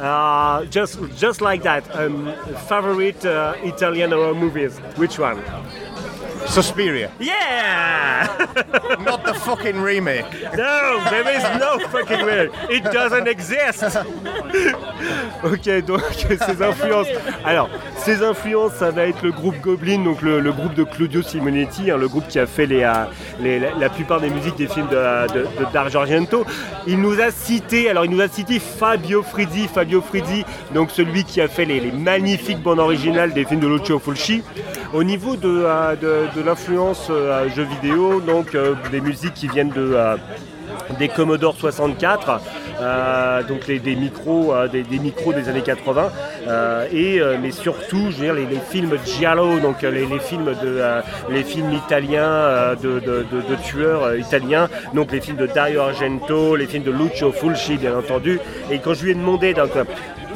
Uh, 0.00 0.64
just 0.66 0.98
just 1.16 1.40
like 1.40 1.62
that. 1.62 1.84
Um, 1.94 2.32
favorite 2.68 3.24
uh, 3.24 3.54
Italian 3.62 4.10
horror 4.10 4.34
movies? 4.34 4.78
Which 4.96 5.18
one? 5.18 5.42
Suspiria, 6.46 7.08
Yeah. 7.20 8.28
not 9.04 9.24
the 9.24 9.34
fucking 9.34 9.82
remake. 9.82 10.24
No, 10.56 11.00
there 11.10 11.28
is 11.36 11.42
no 11.58 11.78
fucking 11.90 12.24
way. 12.24 12.50
It 12.70 12.84
doesn't 12.92 13.26
exist. 13.26 13.84
ok, 15.42 15.84
donc 15.86 16.00
ses 16.18 16.62
influences. 16.62 17.06
Alors, 17.44 17.68
ses 17.96 18.22
influences, 18.22 18.74
ça 18.74 18.90
va 18.90 19.06
être 19.06 19.22
le 19.22 19.32
groupe 19.32 19.56
Goblin, 19.60 20.04
donc 20.04 20.22
le, 20.22 20.40
le 20.40 20.52
groupe 20.52 20.74
de 20.74 20.84
Claudio 20.84 21.22
Simonetti, 21.22 21.90
hein, 21.90 21.96
le 21.96 22.08
groupe 22.08 22.28
qui 22.28 22.38
a 22.38 22.46
fait 22.46 22.66
les, 22.66 22.82
euh, 22.82 23.04
les- 23.40 23.58
la, 23.58 23.70
la 23.78 23.88
plupart 23.88 24.20
des 24.20 24.30
musiques 24.30 24.56
des 24.56 24.66
films 24.68 24.88
de, 24.88 25.32
de, 25.32 25.40
de 25.42 25.72
Dario 25.72 25.98
Argento. 25.98 26.44
Il 26.86 27.00
nous 27.00 27.20
a 27.20 27.30
cité, 27.30 27.88
alors 27.90 28.04
il 28.04 28.10
nous 28.10 28.20
a 28.20 28.28
cité 28.28 28.58
Fabio 28.58 29.22
Frizzi, 29.22 29.68
Fabio 29.72 30.00
Frizzi, 30.02 30.44
donc 30.72 30.90
celui 30.90 31.24
qui 31.24 31.40
a 31.40 31.48
fait 31.48 31.64
les, 31.64 31.80
les 31.80 31.92
magnifiques 31.92 32.60
bandes 32.60 32.78
originales 32.80 33.32
des 33.32 33.44
films 33.44 33.60
de 33.60 33.68
Lucio 33.68 33.98
Fulci. 33.98 34.42
Au 34.92 35.02
niveau 35.02 35.36
de, 35.36 35.48
euh, 35.64 35.96
de, 35.96 36.33
de 36.34 36.42
l'influence 36.42 37.08
euh, 37.10 37.48
jeux 37.50 37.64
vidéo, 37.64 38.20
donc 38.20 38.54
euh, 38.54 38.74
des 38.90 39.00
musiques 39.00 39.34
qui 39.34 39.48
viennent 39.48 39.70
de, 39.70 39.92
euh, 39.94 40.16
des 40.98 41.08
Commodore 41.08 41.54
64, 41.56 42.40
euh, 42.80 43.42
donc 43.44 43.66
les, 43.68 43.78
des 43.78 43.94
micros, 43.94 44.52
des, 44.72 44.82
micros 44.98 45.32
des 45.32 45.48
années 45.48 45.62
80, 45.62 46.10
euh, 46.48 46.86
et 46.92 47.20
mais 47.40 47.52
surtout, 47.52 48.10
je 48.10 48.16
veux 48.16 48.24
dire, 48.24 48.34
les, 48.34 48.46
films 48.70 48.96
giallo, 49.06 49.60
donc 49.60 49.82
les, 49.82 50.06
films 50.20 50.52
de, 50.62 50.82
les 51.30 51.44
films 51.44 51.72
italiens 51.72 52.74
de, 52.82 52.98
de- 53.00 53.24
de- 53.30 53.62
tueurs 53.62 54.16
italiens, 54.16 54.68
donc 54.94 55.12
les 55.12 55.20
films 55.20 55.36
de 55.36 55.46
Dario 55.46 55.80
Argento, 55.82 56.56
les 56.56 56.66
films 56.66 56.84
de 56.84 56.90
Lucio 56.90 57.30
Fulci, 57.32 57.76
bien 57.76 57.96
entendu. 57.96 58.40
Et 58.70 58.78
quand 58.78 58.94
je 58.94 59.04
lui 59.04 59.10
ai 59.12 59.14
demandé 59.14 59.54
donc, 59.54 59.70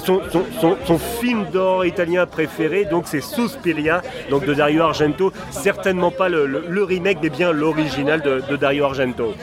son, 0.08 0.20
son- 0.32 0.46
son- 0.60 0.76
son 0.86 0.98
film 1.20 1.44
d'or 1.52 1.84
italien 1.84 2.24
préféré, 2.26 2.86
donc 2.86 3.04
c'est 3.06 3.20
Suspiria, 3.20 4.00
donc 4.30 4.44
de 4.46 4.54
Dario 4.54 4.82
Argento, 4.84 5.32
certainement 5.50 6.10
pas 6.10 6.28
le, 6.30 6.46
le- 6.46 6.64
le 6.66 6.82
remake, 6.84 7.18
mais 7.22 7.28
bien 7.30 7.52
l'original 7.52 8.22
de, 8.22 8.40
de 8.50 8.56
Dario 8.56 8.84
Argento. 8.86 9.34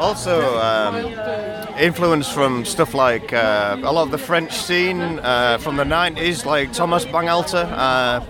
Also, 0.00 0.30
um, 0.30 0.94
influence 1.80 2.28
from 2.30 2.64
stuff 2.64 2.94
like 2.94 3.32
uh, 3.32 3.76
a 3.82 3.92
lot 3.92 4.04
of 4.04 4.10
the 4.12 4.18
French 4.18 4.52
scene 4.52 5.00
uh, 5.24 5.58
from 5.58 5.76
the 5.76 5.84
90s, 5.84 6.44
like 6.46 6.72
Thomas 6.72 7.04
Bangalter, 7.04 7.66
uh, 7.76 8.20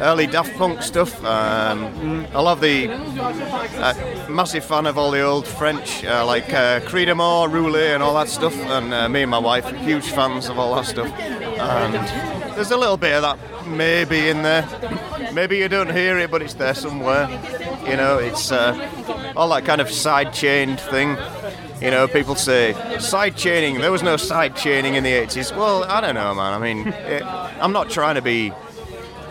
early 0.00 0.26
Daft 0.26 0.56
Punk 0.56 0.82
stuff. 0.82 1.22
Um, 1.24 2.26
I 2.32 2.40
love 2.40 2.60
the 2.60 2.88
uh, 2.90 4.28
massive 4.30 4.64
fan 4.64 4.86
of 4.86 4.96
all 4.96 5.10
the 5.10 5.22
old 5.22 5.46
French, 5.46 6.04
uh, 6.04 6.24
like 6.24 6.52
uh, 6.52 6.80
Mort, 7.14 7.50
Roulet, 7.50 7.94
and 7.94 8.02
all 8.02 8.14
that 8.14 8.28
stuff. 8.28 8.56
And 8.56 8.92
uh, 8.92 9.08
me 9.08 9.22
and 9.22 9.30
my 9.30 9.38
wife, 9.38 9.68
huge 9.76 10.10
fans 10.10 10.48
of 10.48 10.58
all 10.58 10.74
that 10.76 10.86
stuff. 10.86 11.10
And 11.18 11.94
there's 12.56 12.70
a 12.70 12.76
little 12.76 12.96
bit 12.96 13.14
of 13.14 13.22
that 13.22 13.66
maybe 13.66 14.28
in 14.28 14.42
there. 14.42 14.66
Maybe 15.32 15.58
you 15.58 15.68
don't 15.68 15.90
hear 15.92 16.18
it, 16.18 16.30
but 16.30 16.42
it's 16.42 16.54
there 16.54 16.74
somewhere. 16.74 17.28
You 17.86 17.96
know, 17.96 18.18
it's 18.18 18.50
uh, 18.50 19.32
all 19.36 19.48
that 19.50 19.64
kind 19.64 19.80
of 19.80 19.90
side 19.90 20.32
chained 20.32 20.80
thing. 20.80 21.16
You 21.80 21.90
know, 21.90 22.08
people 22.08 22.34
say 22.34 22.74
side 22.98 23.36
chaining. 23.36 23.80
There 23.80 23.92
was 23.92 24.02
no 24.02 24.16
side 24.16 24.56
chaining 24.56 24.94
in 24.94 25.04
the 25.04 25.12
80s. 25.12 25.56
Well, 25.56 25.84
I 25.84 26.00
don't 26.00 26.14
know, 26.14 26.34
man. 26.34 26.52
I 26.52 26.58
mean, 26.58 26.88
it, 26.88 27.22
I'm 27.24 27.72
not 27.72 27.90
trying 27.90 28.16
to 28.16 28.22
be 28.22 28.52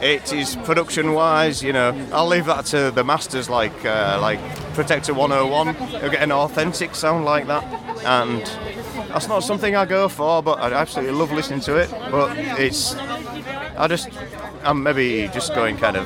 80s 0.02 0.64
production 0.64 1.14
wise, 1.14 1.64
you 1.64 1.74
know, 1.74 1.94
I'll 2.12 2.28
leave 2.28 2.46
that 2.46 2.66
to 2.68 2.92
the 2.92 3.04
masters 3.04 3.50
like 3.50 3.86
uh, 3.86 4.20
like 4.22 4.40
Protector 4.74 5.14
101 5.14 5.74
who 6.02 6.10
get 6.10 6.22
an 6.22 6.32
authentic 6.32 6.96
sound 6.96 7.26
like 7.26 7.48
that. 7.48 7.64
And 8.06 8.42
that's 9.10 9.28
not 9.28 9.44
something 9.44 9.76
I 9.76 9.86
go 9.86 10.08
for, 10.08 10.44
but 10.44 10.60
I 10.60 10.72
absolutely 10.72 11.16
love 11.16 11.32
listening 11.32 11.62
to 11.62 11.78
it. 11.78 11.90
But 12.12 12.38
it's, 12.38 12.96
I 12.96 13.88
just, 13.88 14.10
I'm 14.64 14.84
maybe 14.84 15.30
just 15.34 15.56
going 15.56 15.78
kind 15.78 15.98
of 15.98 16.06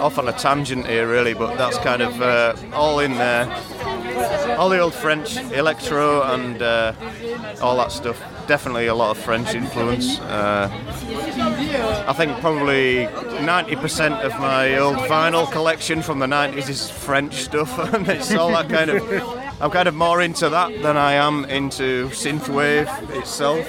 off 0.00 0.18
on 0.18 0.28
a 0.28 0.32
tangent 0.32 0.86
here, 0.86 1.08
really, 1.08 1.34
but 1.34 1.56
that's 1.56 1.78
kind 1.78 2.02
of 2.02 2.20
uh, 2.20 2.54
all 2.74 3.00
in 3.00 3.12
there. 3.12 3.46
All 4.58 4.68
the 4.68 4.78
old 4.78 4.94
French 4.94 5.36
electro 5.52 6.22
and 6.22 6.60
uh, 6.60 6.92
all 7.62 7.76
that 7.78 7.92
stuff. 7.92 8.20
Definitely 8.52 8.88
a 8.88 8.94
lot 8.94 9.16
of 9.16 9.24
French 9.24 9.54
influence. 9.54 10.20
Uh, 10.20 10.68
I 12.06 12.12
think 12.12 12.38
probably 12.40 13.06
90% 13.06 14.20
of 14.20 14.38
my 14.38 14.76
old 14.76 14.98
vinyl 14.98 15.50
collection 15.50 16.02
from 16.02 16.18
the 16.18 16.26
90s 16.26 16.68
is 16.68 16.90
French 16.90 17.44
stuff, 17.44 17.78
and 17.94 18.06
it's 18.06 18.30
all 18.34 18.50
that 18.50 18.68
kind 18.68 18.90
of. 18.90 19.02
I'm 19.58 19.70
kind 19.70 19.88
of 19.88 19.94
more 19.94 20.20
into 20.20 20.50
that 20.50 20.82
than 20.82 20.98
I 20.98 21.12
am 21.12 21.46
into 21.46 22.08
synthwave 22.10 22.90
itself. 23.16 23.66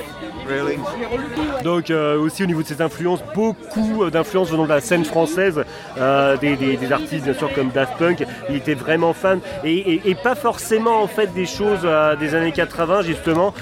Donc 1.64 1.90
euh, 1.90 2.20
aussi 2.20 2.44
au 2.44 2.46
niveau 2.46 2.62
de 2.62 2.68
ses 2.68 2.82
influences, 2.82 3.22
beaucoup 3.34 4.04
euh, 4.04 4.10
d'influences 4.10 4.50
venant 4.50 4.64
de 4.64 4.70
la 4.70 4.82
scène 4.82 5.06
française, 5.06 5.64
euh, 5.98 6.38
des, 6.38 6.92
artistes 6.92 7.24
bien 7.24 7.34
sûr 7.34 7.54
comme 7.54 7.70
Daft 7.70 7.98
Punk, 7.98 8.26
il 8.50 8.56
était 8.56 8.74
vraiment 8.74 9.14
fan. 9.14 9.40
Et, 9.64 10.02
pas 10.24 10.36
forcément 10.36 11.02
en 11.02 11.08
fait 11.08 11.34
des 11.34 11.46
choses 11.46 11.88
des 12.20 12.36
années 12.36 12.52
80 12.52 13.02
justement. 13.02 13.54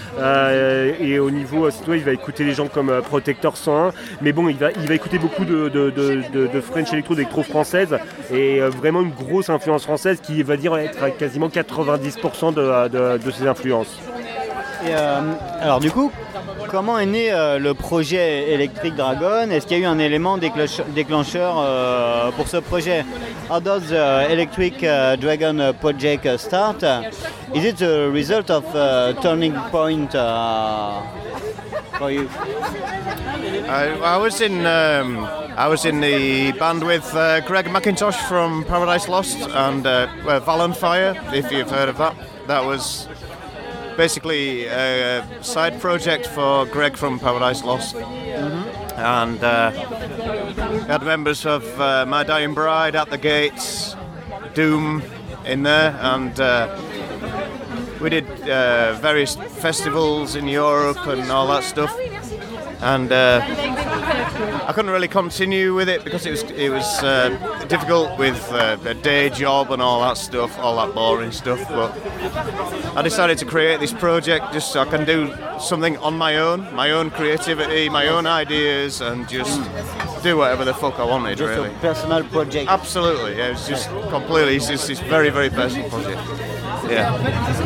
Et 1.00 1.20
au 1.20 1.32
niveau 1.32 1.66
ouais, 1.66 1.98
il 1.98 2.04
va 2.04 2.12
écouter 2.12 2.44
des 2.44 2.54
gens 2.54 2.68
comme 2.68 2.92
Protector 3.02 3.58
101 3.58 3.92
mais 4.22 4.32
bon 4.34 4.48
il 4.48 4.58
va, 4.58 4.72
il 4.72 4.88
va 4.88 4.94
écouter 4.94 5.18
beaucoup 5.18 5.46
de, 5.46 6.62
French 6.62 6.92
Electro, 6.94 7.16
d'électro 7.16 7.44
française 7.44 7.98
et 8.32 8.60
vraiment 8.60 9.02
une 9.02 9.12
grosse 9.12 9.50
influence 9.50 9.84
française 9.84 10.20
qui 10.22 10.44
va 10.44 10.58
dire 10.58 10.76
être 10.78 11.02
à 11.04 11.10
quasiment 11.10 11.48
90% 11.48 12.54
de, 12.54 13.32
ses 13.32 13.48
influences. 13.48 13.98
Alors 15.62 15.80
du 15.80 15.90
coup, 15.90 16.12
comment 16.72 16.98
est 16.98 17.06
né 17.06 17.32
euh, 17.32 17.60
le 17.60 17.74
projet 17.74 18.52
Electric 18.54 18.96
Dragon? 18.96 19.50
Est-ce 19.52 19.68
qu'il 19.68 19.80
y 19.80 19.82
a 19.82 19.84
eu 19.84 19.88
un 19.88 20.00
élément 20.00 20.38
déclenche- 20.38 20.82
déclencheur 20.96 21.56
euh, 21.60 22.32
pour 22.32 22.48
ce 22.48 22.58
projet? 22.58 23.06
How 23.50 23.60
does 23.60 23.90
the 23.90 24.32
Electric 24.32 24.82
uh, 24.82 25.18
Dragon 25.18 25.74
project 25.80 26.38
start? 26.38 26.84
Is 27.54 27.66
it 27.66 27.82
a 27.82 28.10
result 28.10 28.50
of 28.50 28.64
uh, 28.74 29.14
turning 29.22 29.54
point 29.72 30.16
uh, 30.16 31.02
for 32.00 32.10
you? 32.10 32.30
I, 33.68 33.90
I 34.04 34.18
was 34.18 34.40
in 34.42 34.66
um, 34.66 35.28
I 35.58 35.68
was 35.68 35.86
in 35.86 36.00
the 36.00 36.54
band 36.58 36.84
with 36.84 37.14
uh, 37.14 37.42
Greg 37.42 37.66
McIntosh 37.66 38.16
from 38.30 38.64
Paradise 38.64 39.10
Lost 39.10 39.38
and 39.54 39.86
uh, 39.86 40.08
uh, 40.26 40.40
Val 40.40 40.72
Fire, 40.74 41.16
if 41.34 41.52
you've 41.52 41.70
heard 41.70 41.90
of 41.90 41.98
that. 41.98 42.16
That 42.48 42.66
was 42.66 43.08
basically 44.02 44.66
a 44.66 45.24
side 45.44 45.80
project 45.80 46.26
for 46.26 46.66
Greg 46.66 46.98
from 46.98 47.20
Paradise 47.20 47.64
Lost. 47.64 47.96
And 48.98 49.44
uh, 49.44 49.72
we 50.72 50.80
had 50.94 51.04
members 51.04 51.46
of 51.46 51.64
uh, 51.80 52.08
My 52.08 52.24
Dying 52.24 52.56
Bride 52.56 52.96
at 52.96 53.12
the 53.12 53.20
Gates, 53.20 53.96
Doom 54.56 55.04
in 55.46 55.62
there, 55.62 55.96
and 56.02 56.34
uh, 56.40 56.76
we 58.02 58.10
did 58.10 58.26
uh, 58.50 58.94
various 58.94 59.36
festivals 59.36 60.36
in 60.36 60.48
Europe 60.48 61.06
and 61.06 61.32
all 61.32 61.46
that 61.50 61.64
stuff. 61.64 61.96
And 62.82 63.12
uh, 63.12 63.46
I 64.02 64.72
couldn't 64.74 64.92
really 64.92 65.08
continue 65.08 65.74
with 65.74 65.90
it 65.90 66.04
because 66.04 66.26
it 66.26 66.32
was 66.32 66.44
it 66.44 66.70
was 66.70 67.04
uh, 67.04 67.30
difficult 67.68 68.18
with 68.18 68.40
uh, 68.52 68.78
a 68.86 68.94
day 68.94 69.30
job 69.30 69.72
and 69.72 69.82
all 69.82 70.02
that 70.02 70.18
stuff, 70.18 70.58
all 70.60 70.76
that 70.78 70.94
boring 70.94 71.32
stuff. 71.32 71.60
But 71.70 71.92
I 72.98 73.02
decided 73.02 73.38
to 73.40 73.46
create 73.46 73.80
this 73.80 73.94
project 73.94 74.54
just 74.54 74.72
so 74.72 74.82
I 74.82 74.86
can 74.86 75.06
do 75.06 75.34
something 75.60 75.98
on 75.98 76.18
my 76.18 76.38
own, 76.38 76.74
my 76.76 76.92
own 76.92 77.12
creativity, 77.12 77.90
my 77.90 78.08
own 78.08 78.26
ideas, 78.26 79.02
and 79.02 79.28
just 79.30 79.62
do 80.24 80.38
whatever 80.38 80.66
the 80.66 80.74
fuck 80.74 81.00
I 81.00 81.06
wanted. 81.06 81.38
Just 81.38 81.50
really. 81.50 81.70
a 81.70 81.80
personal 81.80 82.24
project. 82.24 82.70
Absolutely, 82.70 83.38
yeah. 83.38 83.52
It's 83.52 83.68
just 83.68 83.90
completely. 84.10 84.56
It's 84.56 84.68
just 84.68 84.88
this 84.88 85.00
very, 85.00 85.30
very 85.30 85.50
personal 85.50 85.90
project. 85.90 86.22
Yeah. 86.90 87.14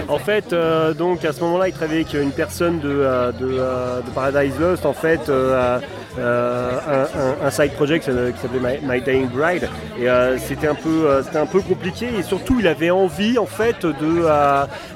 En 0.08 0.20
fait, 0.20 0.54
euh, 0.54 0.94
donc 0.94 1.26
à 1.26 1.34
ce 1.34 1.40
moment-là, 1.42 1.68
il 1.68 1.74
travaillait 1.74 2.02
avec 2.02 2.14
une 2.14 2.32
personne 2.32 2.80
de, 2.80 2.90
euh, 2.90 3.32
de, 3.32 3.48
euh, 3.60 4.02
de 4.02 4.10
Paradise 4.12 4.60
Lost, 4.60 4.86
en 4.86 4.94
fait, 4.94 5.30
euh, 5.30 5.80
euh, 6.18 7.06
un, 7.44 7.50
side 7.52 7.74
project 7.74 8.06
qui 8.06 8.42
s'appelait 8.42 8.60
My, 8.60 8.80
My 8.82 9.02
Dying 9.02 9.28
Bride. 9.28 9.70
Et 10.00 10.10
euh, 10.10 10.38
c'était 10.38 10.68
un 10.68 10.76
peu, 10.76 11.08
euh, 11.08 11.22
un 11.34 11.46
peu 11.46 11.62
compliqué. 11.62 12.08
Et 12.18 12.24
surtout, 12.24 12.60
il 12.60 12.68
avait 12.68 12.92
envie, 12.92 13.38
en 13.38 13.46
fait, 13.46 13.86
de, 13.86 14.26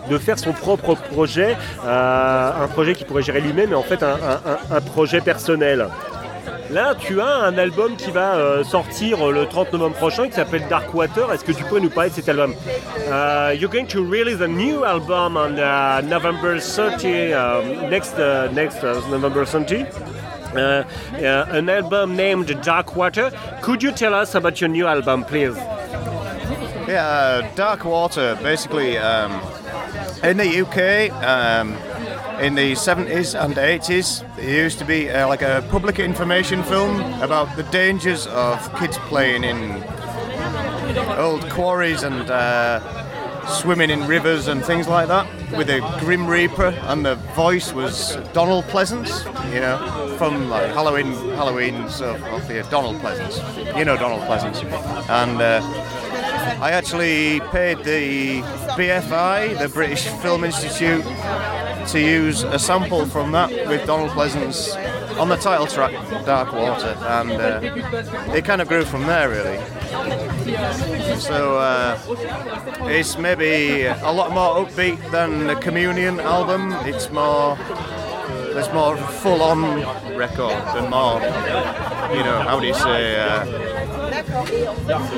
de 0.10 0.18
faire 0.18 0.40
son 0.40 0.54
propre 0.54 0.96
projet, 0.96 1.56
un 1.86 2.68
projet 2.72 2.96
qu'il 2.96 3.06
pourrait 3.06 3.24
gérer 3.24 3.42
lui-même, 3.42 3.70
mais 3.70 3.76
en 3.76 3.84
fait, 3.84 4.04
un, 4.04 4.82
projet 4.82 5.22
personnel. 5.22 5.88
Là, 6.72 6.94
tu 7.00 7.20
as 7.20 7.36
un 7.46 7.58
album 7.58 7.96
qui 7.96 8.12
va 8.12 8.64
sortir 8.64 9.28
le 9.32 9.48
30 9.48 9.74
novembre 9.74 9.96
prochain 9.96 10.28
qui 10.28 10.34
s'appelle 10.34 10.64
Dark 10.70 10.94
Water. 10.94 11.32
Est-ce 11.34 11.44
que 11.44 11.52
tu 11.52 11.64
pourrais 11.64 11.82
nous 11.82 11.90
parler 11.90 12.12
de 12.12 12.16
cet 12.16 12.30
album? 12.30 12.54
Uh, 13.08 13.56
You're 13.56 13.72
going 13.72 13.88
to 13.88 14.04
release 14.04 14.40
a 14.42 14.48
new 14.48 14.84
album 14.84 15.36
on 15.36 15.56
November 16.08 16.60
30, 16.60 17.34
um, 17.34 17.90
next 17.90 18.14
uh, 18.20 18.50
next 18.54 18.84
uh, 18.84 19.02
November 19.10 19.46
30. 19.46 19.88
Uh, 20.56 20.84
uh, 21.14 21.46
an 21.50 21.70
album 21.70 22.16
named 22.16 22.48
Dark 22.64 22.96
Water. 22.96 23.32
Could 23.62 23.84
you 23.84 23.92
tell 23.92 24.14
us 24.14 24.34
about 24.34 24.60
your 24.60 24.68
new 24.68 24.88
album, 24.88 25.24
please? 25.24 25.56
Yeah, 26.88 27.06
uh, 27.06 27.56
Dark 27.56 27.86
Water, 27.86 28.38
basically, 28.42 28.98
um, 28.98 29.32
in 30.24 30.38
the 30.38 30.62
UK, 30.62 31.12
um, 31.24 31.74
in 32.42 32.56
the 32.56 32.72
70s 32.72 33.40
and 33.40 33.56
80s, 33.56 34.24
it 34.40 34.46
used 34.46 34.80
to 34.80 34.86
be 34.86 35.10
uh, 35.10 35.28
like 35.28 35.44
a 35.44 35.64
public 35.70 36.00
information 36.00 36.64
film 36.64 37.00
about 37.22 37.56
the 37.56 37.64
dangers 37.64 38.26
of 38.28 38.76
kids 38.80 38.98
playing 39.10 39.44
in 39.44 39.84
old 41.18 41.48
quarries 41.52 42.02
and 42.02 42.32
uh, 42.32 42.80
swimming 43.48 43.92
in 43.92 44.08
rivers 44.08 44.48
and 44.48 44.66
things 44.66 44.88
like 44.88 45.08
that 45.10 45.28
with 45.56 45.70
a 45.70 45.80
Grim 46.00 46.28
Reaper, 46.28 46.68
and 46.84 47.06
the 47.06 47.16
voice 47.36 47.74
was 47.74 48.16
Donald 48.34 48.66
Pleasance, 48.66 49.26
you 49.54 49.60
know, 49.60 50.16
from 50.18 50.50
like 50.50 50.68
Halloween, 50.72 51.14
Halloween 51.36 51.90
stuff 51.90 52.22
of 52.24 52.48
the 52.48 52.66
Donald 52.70 53.00
Pleasance. 53.00 53.38
You 53.78 53.86
know 53.86 53.98
Donald 53.98 54.22
Pleasance. 54.24 54.62
And 55.10 55.42
uh, 55.42 55.62
I 56.62 56.72
actually 56.72 57.40
paid 57.52 57.80
the 57.80 58.42
BFI, 58.78 59.60
the 59.60 59.70
British 59.70 60.08
Film 60.22 60.44
Institute, 60.44 61.04
to 61.88 62.00
use 62.00 62.44
a 62.44 62.60
sample 62.60 63.06
from 63.06 63.32
that 63.32 63.50
with 63.68 63.86
Donald 63.88 64.12
Pleasance 64.12 64.76
on 65.18 65.30
the 65.30 65.38
title 65.38 65.68
track, 65.68 65.92
Dark 66.26 66.54
Water, 66.54 66.96
and 67.00 67.32
uh, 67.32 68.34
it 68.34 68.46
kind 68.46 68.62
of 68.62 68.68
grew 68.68 68.86
from 68.86 69.04
there 69.04 69.30
really. 69.30 69.58
So 71.20 71.58
uh, 71.58 72.00
it's 72.88 73.18
maybe 73.18 73.86
a 73.86 74.12
lot 74.12 74.32
more 74.32 74.66
upbeat 74.66 75.12
than 75.12 75.48
the 75.48 75.56
Communion 75.56 76.20
album. 76.20 76.72
It's 76.86 77.12
more, 77.12 77.56
there's 78.54 78.72
more 78.74 78.98
full-on 78.98 79.82
record 80.18 80.54
and 80.78 80.90
more, 80.90 81.20
you 82.16 82.24
know, 82.24 82.42
how 82.42 82.60
do 82.60 82.68
you 82.68 82.74
say? 82.74 83.20
Uh, 83.20 83.46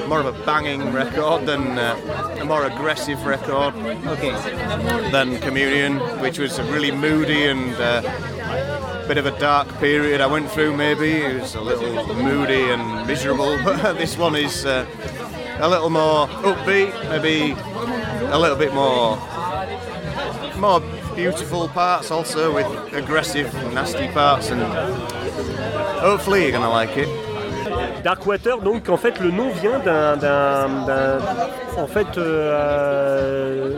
more 0.07 0.19
of 0.19 0.25
a 0.27 0.45
banging 0.45 0.91
record 0.91 1.45
than 1.45 1.77
uh, 1.77 2.37
a 2.39 2.45
more 2.45 2.65
aggressive 2.65 3.25
record 3.25 3.73
Okay. 4.07 4.31
than 5.11 5.39
Communion, 5.39 5.97
which 6.19 6.39
was 6.39 6.59
a 6.59 6.63
really 6.65 6.91
moody 6.91 7.45
and 7.45 7.73
uh, 7.75 8.01
bit 9.07 9.17
of 9.17 9.25
a 9.25 9.37
dark 9.39 9.67
period 9.79 10.21
I 10.21 10.27
went 10.27 10.49
through. 10.51 10.75
Maybe 10.75 11.11
it 11.21 11.41
was 11.41 11.55
a 11.55 11.61
little 11.61 12.13
moody 12.15 12.69
and 12.69 13.07
miserable, 13.07 13.57
but 13.63 13.93
this 13.97 14.17
one 14.17 14.35
is 14.35 14.65
uh, 14.65 14.85
a 15.61 15.67
little 15.69 15.91
more 15.91 16.27
upbeat, 16.27 16.91
maybe 17.09 17.51
a 18.31 18.37
little 18.37 18.57
bit 18.57 18.73
more 18.73 19.17
more 20.57 20.79
beautiful 21.15 21.67
parts 21.67 22.09
also 22.11 22.53
with 22.53 22.93
aggressive, 22.93 23.53
nasty 23.73 24.07
parts, 24.09 24.49
and 24.49 24.61
hopefully 25.99 26.43
you're 26.43 26.51
gonna 26.51 26.69
like 26.69 26.97
it. 26.97 27.30
Darkwater, 28.03 28.59
donc 28.61 28.89
en 28.89 28.97
fait 28.97 29.19
le 29.19 29.31
nom 29.31 29.49
vient 29.61 29.79
d'un, 29.79 30.17
en 31.77 31.87
fait 31.87 32.17
euh, 32.17 33.71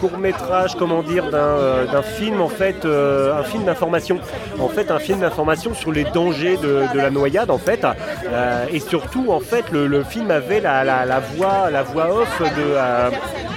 court 0.00 0.18
métrage, 0.18 0.74
comment 0.76 1.02
dire, 1.02 1.30
d'un, 1.30 1.36
euh, 1.38 1.86
d'un 1.86 2.02
film 2.02 2.40
en 2.40 2.48
fait, 2.48 2.84
euh, 2.84 3.38
un 3.38 3.42
film 3.44 3.64
d'information. 3.64 4.18
En 4.60 4.68
fait, 4.68 4.90
un 4.90 4.98
film 4.98 5.20
d'information 5.20 5.74
sur 5.74 5.92
les 5.92 6.04
dangers 6.04 6.56
de, 6.56 6.84
la 6.94 7.10
noyade 7.10 7.50
en 7.50 7.58
fait, 7.58 7.86
et 8.70 8.80
surtout 8.80 9.26
en 9.30 9.40
fait 9.40 9.70
le, 9.72 10.02
film 10.04 10.30
avait 10.30 10.60
la, 10.60 10.84
la- 10.84 11.20
voix, 11.20 11.70
la 11.70 11.82
voix 11.82 12.08
off 12.14 12.40
de, 12.40 12.76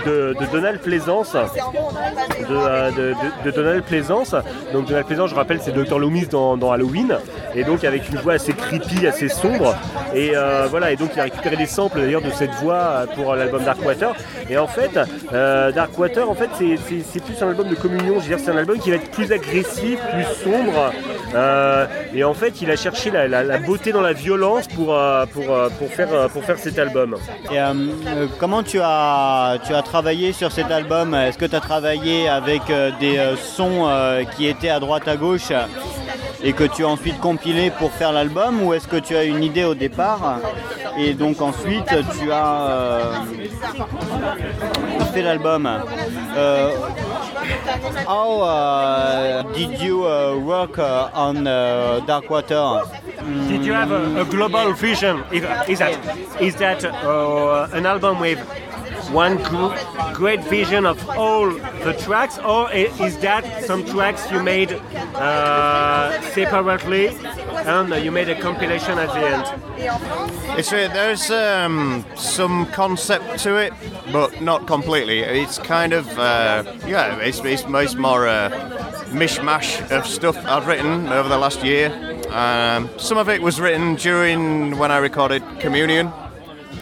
de, 0.08 0.36
Donald 0.52 0.80
Plaisance. 0.80 1.34
De, 1.34 2.56
euh, 2.56 3.14
de- 3.46 3.52
Donald 3.52 3.84
Plaisance. 3.84 4.36
Donc 4.74 4.88
Donald 4.88 5.06
Plaisance, 5.06 5.30
je 5.30 5.36
rappelle, 5.36 5.60
c'est 5.62 5.72
Dr. 5.72 6.00
Loomis 6.00 6.28
dans, 6.28 6.72
Halloween. 6.72 7.18
Et 7.56 7.64
donc 7.64 7.84
avec 7.84 8.10
une 8.10 8.18
voix 8.18 8.34
assez 8.34 8.54
creepy, 8.54 9.08
assez 9.08 9.30
sombre. 9.30 9.76
Et 10.14 10.32
euh, 10.36 10.68
voilà, 10.70 10.92
et 10.92 10.96
donc 10.96 11.12
il 11.16 11.20
a 11.20 11.24
récupéré 11.24 11.56
des 11.56 11.66
samples 11.66 12.00
d'ailleurs 12.02 12.22
de 12.22 12.30
cette 12.30 12.54
voix 12.56 12.76
euh, 12.76 13.06
pour 13.16 13.36
l'album 13.36 13.64
Darkwater. 13.64 14.14
Et 14.50 14.58
en 14.58 14.68
fait, 14.68 14.98
Darkwater, 15.32 16.30
en 16.30 16.36
fait, 16.36 16.50
c'est- 16.58 16.78
plus 17.28 17.42
un 17.42 17.50
album 17.50 17.68
de 17.68 17.76
communion. 17.76 18.20
Je 18.20 18.30
veux 18.30 18.38
c'est 18.38 18.52
un 18.52 18.58
album 18.58 18.78
qui 18.78 18.92
va 18.92 18.98
être 18.98 19.10
plus 19.10 19.32
agressif, 19.32 20.00
plus 20.14 20.24
sombre. 20.44 20.92
Et 22.14 22.24
en 22.24 22.34
fait, 22.34 22.62
il 22.62 22.72
a 22.72 22.76
cherché 22.76 23.12
la, 23.12 23.58
beauté 23.58 23.92
dans 23.92 24.02
la 24.02 24.14
violence 24.14 24.68
pour, 24.68 24.96
faire, 25.90 26.60
cet 26.60 26.80
album. 26.80 27.18
Comment 28.40 28.64
tu 28.64 28.80
as, 28.82 29.58
tu 29.66 29.74
as 29.74 29.82
travaillé 29.82 29.97
sur 30.32 30.52
cet 30.52 30.70
album. 30.70 31.16
Est-ce 31.16 31.40
que 31.40 31.46
tu 31.46 31.56
as 31.56 31.60
travaillé 31.60 32.30
avec 32.30 32.70
euh, 32.70 32.92
des 33.00 33.18
euh, 33.18 33.36
sons 33.36 33.88
euh, 33.88 34.24
qui 34.36 34.46
étaient 34.46 34.70
à 34.70 34.80
droite 34.80 35.08
à 35.08 35.16
gauche 35.16 35.52
et 36.44 36.54
que 36.54 36.66
tu 36.66 36.86
as 36.86 36.88
ensuite 36.88 37.20
compilé 37.20 37.72
pour 37.72 37.92
faire 37.92 38.12
l'album 38.12 38.62
ou 38.62 38.76
est-ce 38.76 38.88
que 38.88 38.98
tu 38.98 39.18
as 39.18 39.24
une 39.24 39.44
idée 39.44 39.64
au 39.64 39.74
départ 39.74 40.40
et 41.00 41.16
donc 41.16 41.42
ensuite 41.42 41.88
tu 42.20 42.32
as 42.32 43.12
fait 45.14 45.24
l'album? 45.24 45.68
Euh, 46.38 46.70
How 48.06 48.42
uh, 48.42 49.44
did 49.54 49.80
you 49.82 50.06
uh, 50.08 50.38
work 50.38 50.78
uh, 50.80 51.10
on 51.14 51.48
uh, 51.48 52.02
Darkwater? 52.06 52.84
Did 53.48 53.66
you 53.66 53.74
have 53.74 53.92
a, 53.92 54.26
global 54.26 54.74
vision? 54.74 55.24
Is, 55.32 56.56
that 56.56 56.84
an 57.74 57.86
album 57.86 58.20
with 58.20 58.40
one 59.12 59.38
gr- 59.44 59.76
great 60.14 60.44
vision 60.46 60.86
of 60.86 61.10
all 61.10 61.50
the 61.50 61.94
tracks, 62.00 62.38
or 62.40 62.72
is 62.72 63.18
that 63.20 63.64
some 63.66 63.86
tracks 63.86 64.30
you 64.32 64.42
made 64.44 64.72
uh, 64.74 66.22
separately 66.34 67.08
and 67.66 68.04
you 68.04 68.12
made 68.12 68.30
a 68.30 68.40
compilation 68.40 68.98
at 68.98 69.08
the 69.08 69.28
end? 69.28 70.60
It's 70.60 70.72
re- 70.72 70.88
there's 70.88 71.30
um, 71.32 72.06
some 72.16 72.66
concept 72.68 73.40
to 73.40 73.58
it, 73.58 73.74
but 74.12 74.42
not 74.42 74.68
completely. 74.68 75.20
It's 75.20 75.58
kind 75.58 75.94
of 75.94 76.08
uh, 76.18 76.64
yeah, 76.86 77.18
it's, 77.20 77.40
it's, 77.40 77.64
it's 77.66 77.96
more 77.96 78.26
a 78.28 78.50
mishmash 79.12 79.90
of 79.92 80.06
stuff 80.06 80.38
I've 80.46 80.68
written 80.68 81.08
over 81.08 81.30
the 81.30 81.38
last 81.38 81.64
year. 81.64 81.92
Um, 82.30 82.90
some 82.98 83.18
of 83.18 83.30
it 83.30 83.42
was 83.42 83.60
written 83.60 83.96
during 83.96 84.78
when 84.78 84.92
I 84.92 84.98
recorded 84.98 85.44
Communion. 85.60 86.08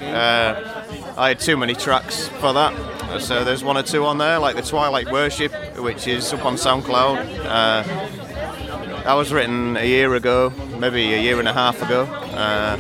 Uh, 0.02 0.75
I 1.18 1.30
had 1.30 1.40
too 1.40 1.56
many 1.56 1.74
tracks 1.76 2.28
for 2.28 2.52
that, 2.54 3.22
so 3.22 3.46
there's 3.46 3.64
one 3.64 3.78
or 3.78 3.84
two 3.84 4.06
on 4.06 4.18
there, 4.18 4.38
like 4.38 4.58
the 4.58 4.62
Twilight 4.62 5.10
Worship, 5.10 5.54
which 5.78 6.08
is 6.08 6.34
up 6.34 6.44
on 6.44 6.56
SoundCloud. 6.56 7.46
Uh, 7.46 7.84
that 9.04 9.14
was 9.14 9.32
written 9.32 9.78
a 9.78 9.86
year 9.86 10.16
ago, 10.16 10.52
maybe 10.78 11.14
a 11.14 11.22
year 11.22 11.40
and 11.40 11.48
a 11.48 11.54
half 11.54 11.82
ago. 11.82 12.04
Uh, 12.34 12.76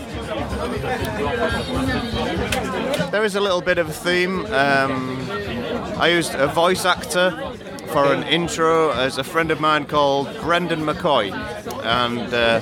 there 3.12 3.24
is 3.24 3.36
a 3.36 3.40
little 3.40 3.62
bit 3.62 3.78
of 3.78 3.88
a 3.88 3.94
theme. 3.94 4.46
Um, 4.48 5.26
I 5.98 6.10
used 6.10 6.36
a 6.36 6.48
voice 6.48 6.84
actor 6.84 7.32
for 7.88 8.12
an 8.12 8.24
intro 8.24 8.92
as 8.92 9.18
a 9.18 9.24
friend 9.24 9.50
of 9.50 9.62
mine 9.62 9.86
called 9.86 10.28
Brendan 10.42 10.82
McCoy, 10.82 11.32
and 11.86 12.34
uh, 12.34 12.60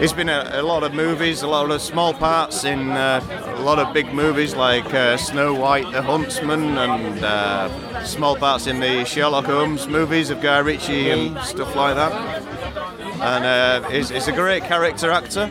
he's 0.00 0.12
been 0.12 0.28
a, 0.28 0.50
a 0.54 0.62
lot 0.62 0.82
of 0.82 0.94
movies, 0.94 1.42
a 1.42 1.46
lot 1.46 1.70
of 1.70 1.80
small 1.80 2.14
parts 2.14 2.64
in 2.64 2.90
uh, 2.90 3.20
a 3.56 3.62
lot 3.62 3.78
of 3.78 3.92
big 3.92 4.12
movies 4.12 4.54
like 4.54 4.92
uh, 4.94 5.16
Snow 5.16 5.54
White, 5.54 5.92
The 5.92 6.02
Huntsman, 6.02 6.78
and 6.78 7.22
uh, 7.22 8.04
small 8.04 8.34
parts 8.34 8.66
in 8.66 8.80
the 8.80 9.04
Sherlock 9.04 9.44
Holmes 9.44 9.86
movies 9.86 10.30
of 10.30 10.40
Guy 10.40 10.58
Ritchie 10.58 11.10
and 11.10 11.38
stuff 11.40 11.76
like 11.76 11.94
that. 11.96 12.12
And 13.20 13.44
uh, 13.44 13.90
he's, 13.90 14.08
he's 14.08 14.28
a 14.28 14.32
great 14.32 14.64
character 14.64 15.10
actor. 15.10 15.50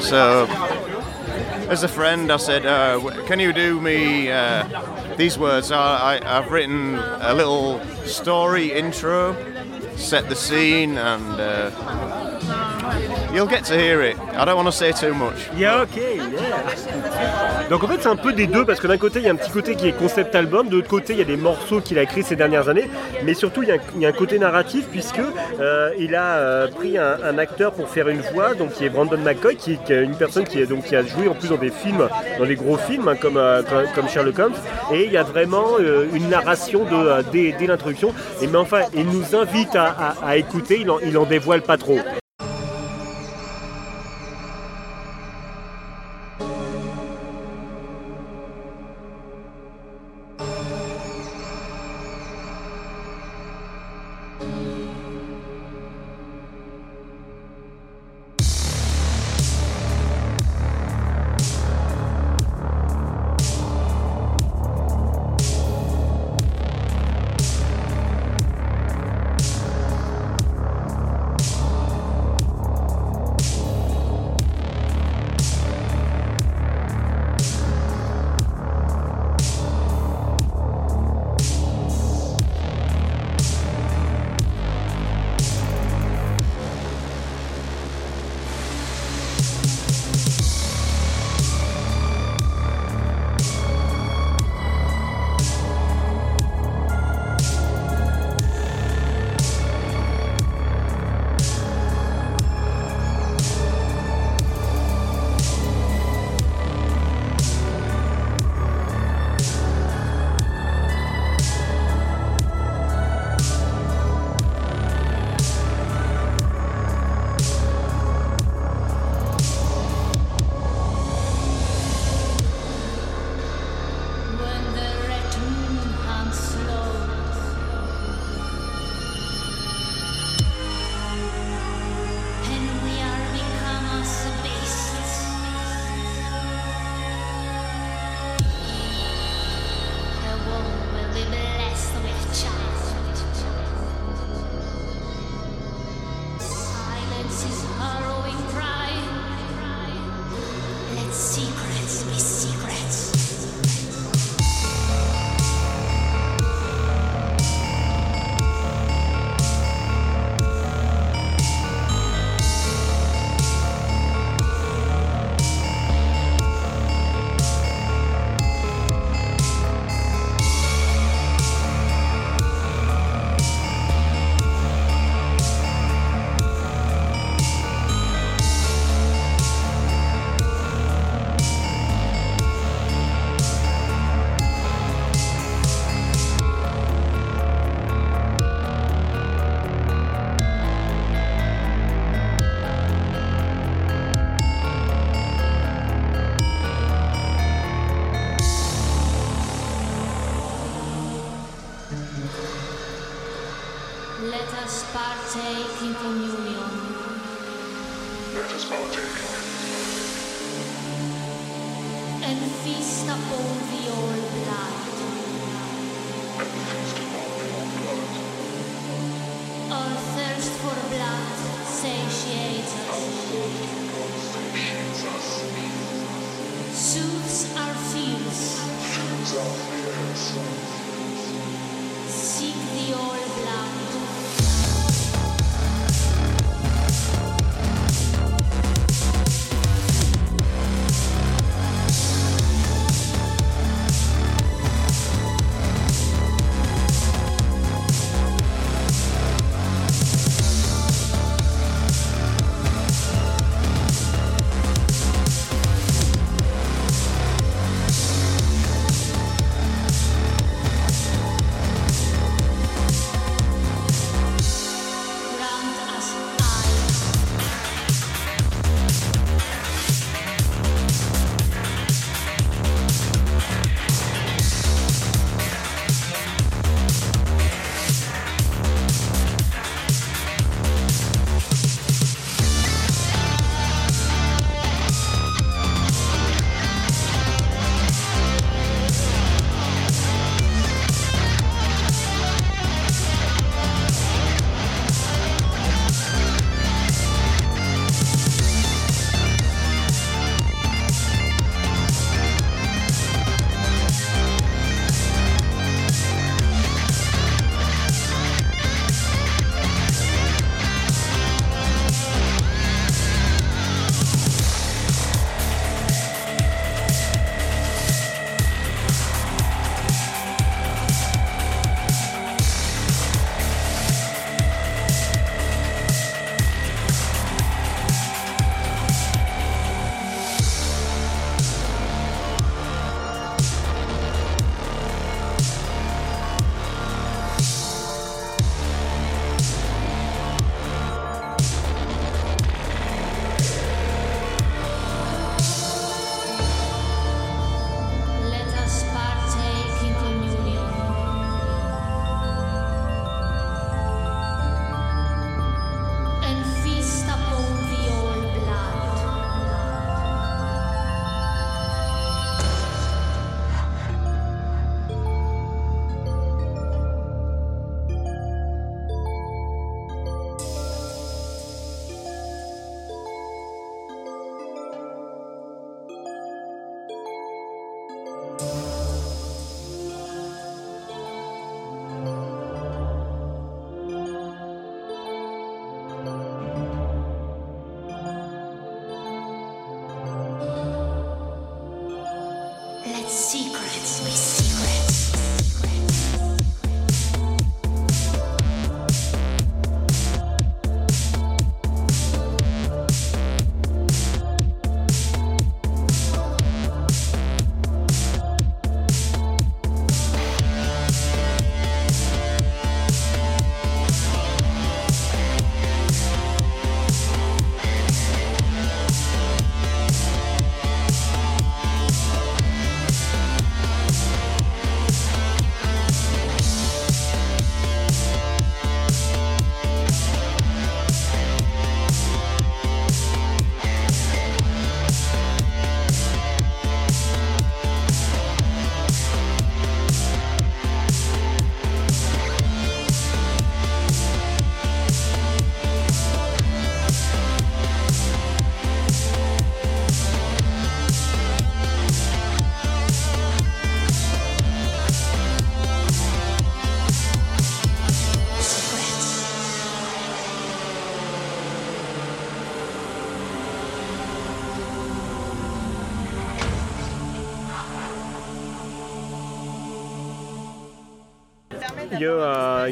So, 0.00 0.46
as 1.68 1.82
a 1.82 1.88
friend, 1.88 2.30
I 2.30 2.36
said, 2.36 2.64
uh, 2.64 3.00
"Can 3.26 3.40
you 3.40 3.52
do 3.52 3.80
me 3.80 4.30
uh, 4.30 5.16
these 5.16 5.38
words?" 5.38 5.72
I, 5.72 6.20
I've 6.24 6.52
written 6.52 6.94
a 6.94 7.34
little 7.34 7.80
story 8.04 8.72
intro, 8.72 9.34
set 9.96 10.28
the 10.28 10.36
scene, 10.36 10.98
and 10.98 11.40
uh, 11.40 11.70
you'll 13.32 13.46
get 13.46 13.64
to 13.64 13.74
hear 13.74 14.02
it. 14.02 14.16
I 14.34 14.44
don't 14.44 14.56
want 14.56 14.68
to 14.68 14.72
say 14.72 14.92
too 14.92 15.14
much. 15.14 15.48
Yeah, 15.56 15.82
ok, 15.82 15.96
yeah. 15.96 16.32
Donc 17.70 17.84
en 17.84 17.88
fait 17.88 18.02
c'est 18.02 18.08
un 18.08 18.16
peu 18.16 18.32
des 18.34 18.46
deux 18.46 18.66
parce 18.66 18.80
que 18.80 18.86
d'un 18.86 18.98
côté 18.98 19.20
il 19.20 19.24
y 19.24 19.28
a 19.28 19.32
un 19.32 19.36
petit 19.36 19.50
côté 19.50 19.76
qui 19.76 19.88
est 19.88 19.92
concept 19.92 20.34
album, 20.34 20.68
de 20.68 20.76
l'autre 20.76 20.88
côté 20.88 21.14
il 21.14 21.18
y 21.18 21.22
a 21.22 21.24
des 21.24 21.38
morceaux 21.38 21.80
qu'il 21.80 21.98
a 21.98 22.02
écrits 22.02 22.22
ces 22.22 22.36
dernières 22.36 22.68
années, 22.68 22.90
mais 23.24 23.32
surtout 23.32 23.62
il 23.62 23.70
y 23.70 24.04
a 24.04 24.08
un, 24.08 24.12
côté 24.12 24.38
narratif 24.38 24.86
puisque 24.90 25.20
euh, 25.58 25.90
il 25.98 26.14
a 26.14 26.36
euh, 26.36 26.68
pris 26.68 26.98
un, 26.98 27.38
acteur 27.38 27.72
pour 27.72 27.88
faire 27.88 28.08
une 28.08 28.20
voix, 28.20 28.54
donc 28.54 28.72
qui 28.72 28.84
est 28.84 28.90
Brandon 28.90 29.16
McCoy, 29.16 29.56
qui, 29.56 29.78
qui 29.78 29.92
est 29.94 30.02
une 30.02 30.16
personne 30.16 30.44
qui, 30.44 30.58
a 30.58 31.02
joué 31.02 31.28
en 31.28 31.34
plus 31.34 31.48
dans 31.48 31.56
des 31.56 31.70
films, 31.70 32.08
dans 32.38 32.44
des 32.44 32.56
gros 32.56 32.76
films 32.76 33.08
hein, 33.08 33.16
comme, 33.16 33.38
euh, 33.38 33.62
comme, 33.62 33.84
comme 33.94 34.08
Sherlock 34.08 34.38
Holmes, 34.38 34.54
et 34.92 35.06
il 35.06 35.12
y 35.12 35.16
a 35.16 35.22
vraiment 35.22 35.78
une 35.78 36.28
narration 36.28 36.84
dès, 37.32 37.54
l'introduction, 37.66 38.12
et 38.42 38.46
mais 38.48 38.58
enfin 38.58 38.80
il 38.94 39.06
nous 39.06 39.34
invite 39.34 39.76
à 39.76 40.36
écouter, 40.36 40.80
il 40.80 40.90
en, 40.90 40.98
il 40.98 41.16
en 41.16 41.24
dévoile 41.24 41.62
pas 41.62 41.78
trop. 41.78 41.98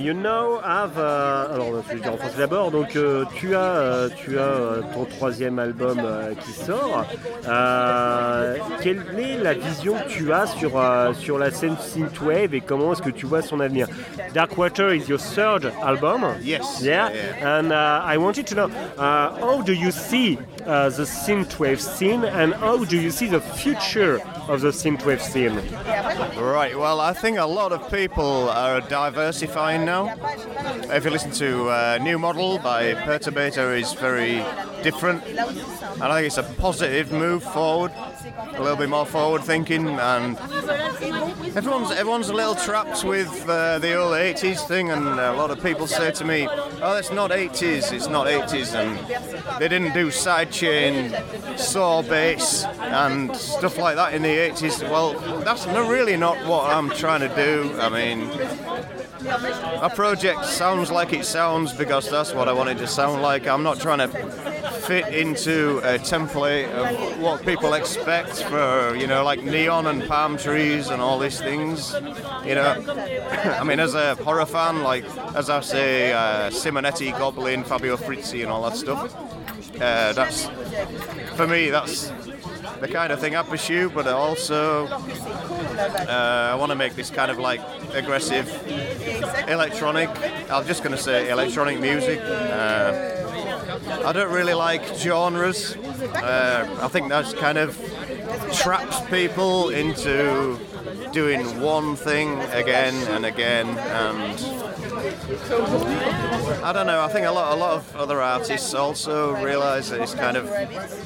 You 0.01 0.15
now 0.15 0.61
have, 0.63 0.97
uh, 0.97 1.55
alors 1.55 1.83
je 1.89 1.95
vais 1.95 2.01
dire 2.01 2.13
en 2.13 2.17
français 2.17 2.39
d'abord, 2.39 2.71
donc 2.71 2.97
euh, 2.97 3.25
tu 3.35 3.55
as, 3.55 3.61
euh, 3.61 4.09
tu 4.17 4.39
as 4.39 4.43
euh, 4.43 4.83
ton 4.95 5.05
troisième 5.05 5.59
album 5.59 6.01
qui 6.41 6.53
sort. 6.53 7.05
Quelle 8.83 9.03
est 9.19 9.39
la 9.43 9.55
vision 9.55 9.95
que 9.95 10.09
tu 10.09 10.33
as 10.33 10.47
sur, 10.47 10.73
sur 11.15 11.39
la 11.39 11.51
scène 11.51 11.77
synthwave 11.79 12.55
et 12.55 12.61
comment 12.61 12.93
est-ce 12.93 13.03
que 13.03 13.11
tu 13.11 13.27
vois 13.27 13.43
son 13.43 13.61
avenir? 13.61 13.87
Dark 14.35 14.57
Water 14.57 14.95
is 14.95 15.09
your 15.09 15.19
third 15.19 15.73
album? 15.83 16.25
Yes. 16.43 16.81
Yeah. 16.81 17.11
Yeah. 17.13 17.61
And 17.61 17.73
uh, 17.73 18.03
I 18.05 18.17
wanted 18.17 18.47
to 18.49 18.55
know 18.55 18.71
uh, 18.99 19.39
how 19.41 19.63
do 19.63 19.73
you 19.73 19.91
see 19.91 20.39
uh, 20.67 20.89
the 20.91 21.05
synthwave 21.05 21.81
scene 21.81 22.25
and 22.25 22.55
how 22.55 22.85
do 22.85 22.97
you 22.97 23.11
see 23.11 23.29
the 23.29 23.41
future 23.41 24.21
of 24.51 24.61
the 24.61 24.69
synthwave 24.69 25.21
scene? 25.21 25.55
Right, 26.37 26.77
well, 26.77 27.01
I 27.01 27.13
think 27.13 27.39
a 27.39 27.47
lot 27.47 27.73
of 27.73 27.89
people 27.91 28.49
are 28.51 28.81
diversifying 28.81 29.85
now. 29.85 30.15
If 30.91 31.05
you 31.05 31.11
listen 31.11 31.31
to 31.33 31.69
uh, 31.69 31.99
New 32.03 32.19
Model 32.19 32.59
by 32.59 32.95
Perturbator, 32.95 33.79
is 33.79 33.93
very 33.93 34.45
different, 34.83 35.25
and 35.25 36.03
I 36.03 36.15
think 36.17 36.27
it's 36.27 36.39
a 36.39 36.43
positive 36.43 37.13
move 37.13 37.43
forward, 37.43 37.93
a 38.37 38.61
little 38.61 38.77
bit 38.77 38.89
more 38.89 39.07
forward 39.07 39.43
thinking, 39.43 39.89
and 39.89 40.39
everyone's 41.57 41.91
everyone's 41.91 42.29
a 42.29 42.35
little 42.35 42.55
trapped 42.55 43.05
with 43.05 43.49
uh, 43.49 43.79
the 43.79 43.95
old 43.95 44.15
80s 44.15 44.67
thing, 44.67 44.91
and 44.91 45.07
a 45.07 45.33
lot 45.33 45.51
of 45.51 45.63
people 45.63 45.87
say 45.87 46.11
to 46.13 46.25
me, 46.25 46.49
"Oh, 46.83 46.97
it's 46.97 47.13
not 47.13 47.31
80s, 47.31 47.93
it's 47.93 48.09
not 48.09 48.27
80s," 48.27 48.75
and 48.75 48.99
they 49.61 49.69
didn't 49.69 49.93
do 49.93 50.09
sidechain, 50.09 51.59
saw 51.59 52.03
bass, 52.03 52.65
and 52.65 53.35
stuff 53.37 53.79
like 53.79 53.97
that 53.97 54.15
in 54.15 54.23
the 54.23 54.37
80s. 54.37 54.83
Well, 54.83 55.15
that's 55.41 55.67
really 55.67 56.17
not 56.17 56.37
what 56.47 56.71
I'm 56.71 56.91
trying 56.91 57.21
to 57.21 57.35
do. 57.35 57.75
I 57.81 57.89
mean, 57.89 58.31
a 59.83 59.91
project 59.91 60.45
sounds 60.47 60.91
like 60.91 61.13
it 61.13 61.25
sounds 61.25 61.73
because 61.73 62.11
that's 62.11 62.33
what 62.35 62.49
I 62.49 62.53
want 62.53 62.71
it 62.71 62.79
to 62.79 62.87
sound 62.87 63.23
like. 63.23 63.47
I'm 63.47 63.63
not 63.63 63.81
trying 63.81 63.99
to 63.99 64.50
fit 64.81 65.15
into 65.15 65.79
a 65.79 65.99
template 65.99 66.71
of 66.73 67.21
what 67.21 67.45
people 67.45 67.75
expect 67.75 68.43
for, 68.45 68.97
you 68.97 69.07
know, 69.07 69.23
like 69.25 69.43
neon 69.43 69.87
and 69.87 70.07
palm 70.09 70.37
trees 70.37 70.89
and 70.89 71.01
all 71.01 71.19
these 71.19 71.39
things. 71.39 71.95
You 72.45 72.55
know, 72.57 72.85
I 73.61 73.65
mean, 73.65 73.81
as 73.81 73.95
a 73.95 74.17
horror 74.17 74.47
fan, 74.47 74.83
like, 74.83 75.05
as 75.35 75.51
I 75.51 75.61
say, 75.61 76.13
uh, 76.13 76.51
Simonetti, 76.51 77.17
Goblin, 77.19 77.65
Fabio 77.65 77.97
Frizzi, 77.97 78.43
and 78.43 78.51
all 78.51 78.63
that 78.69 78.77
stuff, 78.77 79.15
uh, 79.77 80.13
that's, 80.13 80.49
for 81.37 81.47
me, 81.47 81.71
that's 81.71 82.11
the 82.81 82.89
kind 82.89 83.13
of 83.13 83.21
thing 83.21 83.37
I 83.37 83.43
pursue, 83.43 83.91
but 83.91 84.07
also 84.07 84.87
uh, 84.87 86.51
I 86.53 86.55
want 86.55 86.71
to 86.71 86.77
make 86.77 86.95
this 86.95 87.11
kind 87.11 87.31
of 87.31 87.39
like 87.39 87.61
aggressive 87.93 88.49
electronic. 89.49 90.09
I'm 90.51 90.67
just 90.67 90.83
going 90.83 90.97
to 90.97 91.03
say 91.03 91.31
electronic 91.31 91.81
music. 91.81 92.21
Uh, 92.21 93.30
I 93.71 94.13
don't 94.13 94.33
really 94.33 94.55
like 94.55 94.83
genres. 94.97 95.77
Uh, 95.77 96.79
I 96.83 96.89
think 96.89 97.09
that's 97.09 97.35
kind 97.35 97.59
of 97.59 97.77
traps 98.53 99.01
people 99.11 99.69
into 99.71 100.59
doing 101.13 101.61
one 101.61 101.97
thing 101.97 102.41
again 102.53 102.95
and 103.09 103.27
again 103.27 103.67
and 103.79 104.71
I 106.63 106.73
don't 106.73 106.87
know. 106.87 107.01
I 107.01 107.09
think 107.09 107.27
a 107.27 107.31
lot, 107.31 107.57
a 107.57 107.57
lot 107.57 107.75
of 107.75 107.97
other 107.97 108.21
artists 108.21 108.75
also 108.75 109.35
realise 109.43 109.91
that 109.91 110.01
it's 110.01 110.15
kind 110.15 110.37
of 110.37 110.47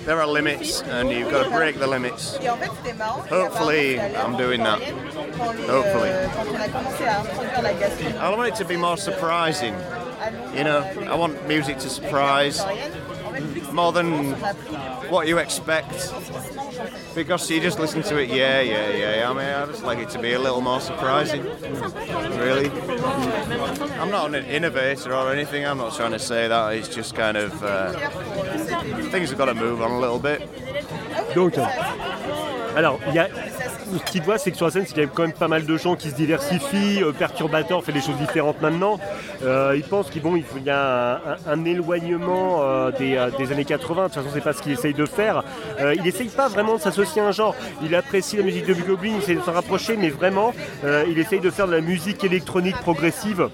there 0.04 0.20
are 0.20 0.26
limits, 0.26 0.82
and 0.82 1.10
you've 1.10 1.30
got 1.30 1.44
to 1.44 1.50
break 1.50 1.78
the 1.78 1.86
limits. 1.86 2.36
Hopefully, 3.28 4.00
I'm 4.00 4.36
doing 4.36 4.62
that. 4.64 4.82
Hopefully, 5.68 6.10
I 8.18 8.30
want 8.30 8.48
it 8.48 8.56
to 8.56 8.64
be 8.64 8.76
more 8.76 8.96
surprising. 8.96 9.74
You 10.54 10.64
know, 10.64 10.80
I 11.08 11.14
want 11.14 11.46
music 11.48 11.78
to 11.78 11.88
surprise 11.88 12.62
more 13.72 13.92
than 13.92 14.32
what 15.10 15.26
you 15.26 15.38
expect. 15.38 16.12
Because 17.14 17.50
you 17.50 17.60
just 17.60 17.78
listen 17.78 18.02
to 18.02 18.18
it, 18.18 18.28
yeah, 18.28 18.60
yeah, 18.60 18.90
yeah. 18.90 19.30
I 19.30 19.32
mean, 19.32 19.46
I 19.46 19.66
just 19.66 19.84
like 19.84 19.98
it 19.98 20.10
to 20.10 20.18
be 20.20 20.32
a 20.32 20.38
little 20.38 20.60
more 20.60 20.80
surprising. 20.80 21.42
Really. 21.42 22.70
I'm 24.00 24.10
not 24.10 24.34
an 24.34 24.44
innovator 24.46 25.14
or 25.14 25.32
anything. 25.32 25.64
I'm 25.64 25.78
not 25.78 25.94
trying 25.94 26.12
to 26.12 26.18
say 26.18 26.48
that. 26.48 26.74
It's 26.74 26.88
just 26.88 27.14
kind 27.14 27.36
of 27.36 27.62
uh, 27.62 27.92
things 29.10 29.30
have 29.30 29.38
got 29.38 29.46
to 29.46 29.54
move 29.54 29.80
on 29.82 29.92
a 29.92 30.00
little 30.00 30.18
bit. 30.18 30.48
Euh, 31.36 32.76
alors, 32.76 33.00
il 33.08 33.14
y 33.14 33.18
a, 33.18 33.28
ce 33.92 34.10
qu'il 34.10 34.22
voit, 34.22 34.38
c'est 34.38 34.50
que 34.50 34.56
sur 34.56 34.66
la 34.66 34.72
scène, 34.72 34.86
il 34.90 34.96
y 34.96 35.04
a 35.04 35.06
quand 35.06 35.22
même 35.22 35.32
pas 35.32 35.48
mal 35.48 35.66
de 35.66 35.76
gens 35.76 35.96
qui 35.96 36.10
se 36.10 36.14
diversifient. 36.14 37.02
Euh, 37.02 37.12
Perturbator 37.12 37.84
fait 37.84 37.92
des 37.92 38.00
choses 38.00 38.16
différentes 38.16 38.60
maintenant. 38.60 38.98
Euh, 39.42 39.74
il 39.76 39.82
pense 39.82 40.10
qu'il 40.10 40.22
y 40.64 40.70
a 40.70 41.20
un, 41.46 41.64
éloignement 41.64 42.62
euh, 42.62 42.90
des, 42.92 43.16
euh, 43.16 43.30
des 43.38 43.52
années 43.52 43.64
80. 43.64 44.02
De 44.02 44.08
toute 44.08 44.14
façon, 44.14 44.28
c'est 44.32 44.42
pas 44.42 44.52
ce 44.52 44.62
qu'il 44.62 44.72
essaye 44.72 44.94
de 44.94 45.06
faire. 45.06 45.44
Euh, 45.80 45.94
il 45.94 46.06
essaye 46.06 46.28
pas 46.28 46.48
vraiment 46.48 46.76
de 46.76 46.80
s'associer 46.80 47.22
à 47.22 47.26
un 47.26 47.32
genre. 47.32 47.54
Il 47.82 47.94
apprécie 47.94 48.36
la 48.36 48.42
musique 48.42 48.66
de 48.66 48.74
Goblin, 48.74 49.12
il 49.16 49.22
essaie 49.22 49.34
de 49.34 49.40
s'en 49.42 49.52
rapprocher, 49.52 49.96
mais 49.96 50.08
vraiment, 50.08 50.52
il 51.08 51.18
essaye 51.18 51.40
de 51.40 51.50
faire 51.50 51.66
de 51.66 51.72
la 51.72 51.80
musique 51.80 52.22
électronique 52.24 52.76
progressive. 52.76 53.48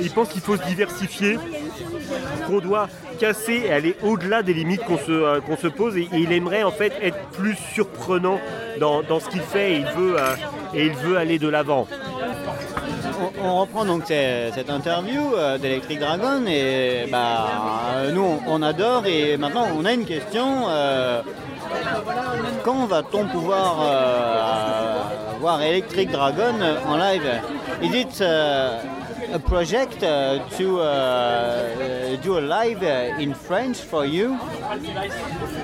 Il 0.00 0.10
pense 0.10 0.28
qu'il 0.28 0.40
faut 0.40 0.56
se 0.56 0.64
diversifier 0.64 1.38
qu'on 2.48 2.60
doit 2.60 2.88
casser. 3.18 3.62
Et 3.66 3.72
aller 3.72 3.96
au-delà 4.02 4.42
des 4.42 4.54
limites 4.54 4.84
qu'on 4.84 4.98
se, 4.98 5.12
euh, 5.12 5.40
qu'on 5.40 5.56
se 5.56 5.68
pose. 5.68 5.96
Et, 5.96 6.08
il 6.12 6.32
aimerait 6.32 6.62
en 6.62 6.70
fait 6.70 6.92
être 7.02 7.18
plus 7.32 7.56
surprenant 7.72 8.40
dans, 8.80 9.20
ce 9.20 9.28
qu'il 9.28 9.40
fait. 9.40 9.72
Et 9.72 9.76
il 9.76 9.86
veut, 9.86 10.16
euh, 10.18 10.34
et 10.74 10.86
il 10.86 10.92
veut 10.92 11.16
aller 11.16 11.38
de 11.38 11.48
l'avant. 11.48 11.86
On, 13.42 13.60
reprend 13.60 13.84
donc 13.84 14.04
ce- 14.06 14.50
cette 14.54 14.70
interview 14.70 15.34
euh, 15.34 15.58
d'Electric 15.58 15.98
Dragon 15.98 16.44
et 16.46 17.06
bah, 17.10 17.46
nous 18.12 18.40
on, 18.46 18.62
adore 18.62 19.06
et 19.06 19.36
maintenant 19.36 19.66
on 19.76 19.84
a 19.84 19.92
une 19.92 20.04
question. 20.04 20.68
euh, 20.68 21.22
quand 22.64 22.86
va-t-on 22.86 23.26
pouvoir 23.28 23.76
euh, 23.82 25.38
voir 25.40 25.60
Electric 25.62 26.10
Dragon 26.10 26.54
en 26.86 26.96
live? 26.96 27.28
Is 27.82 27.94
it 27.94 28.20
uh, 28.20 29.34
a 29.34 29.38
project 29.38 30.02
uh, 30.02 30.38
to 30.56 30.80
uh, 30.80 32.16
do 32.22 32.38
a 32.38 32.40
live 32.40 32.82
uh, 32.82 33.20
in 33.20 33.34
French 33.34 33.76
for 33.78 34.04
you? 34.06 34.36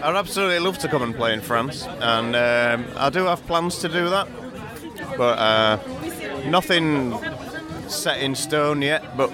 I'd 0.03 0.15
absolutely 0.17 0.59
love 0.59 0.79
to 0.79 0.89
come 0.89 1.03
and 1.03 1.15
play 1.17 1.33
in 1.33 1.41
France, 1.41 1.87
and 2.01 2.35
um, 2.37 2.85
I 2.99 3.11
do 3.11 3.25
have 3.25 3.45
plans 3.47 3.79
to 3.79 3.89
do 3.89 4.09
that, 4.11 4.29
but 5.17 5.39
uh, 5.39 5.79
nothing 6.49 7.15
set 7.91 8.21
in 8.21 8.35
stone 8.35 8.83
yet. 8.83 9.17
But 9.17 9.31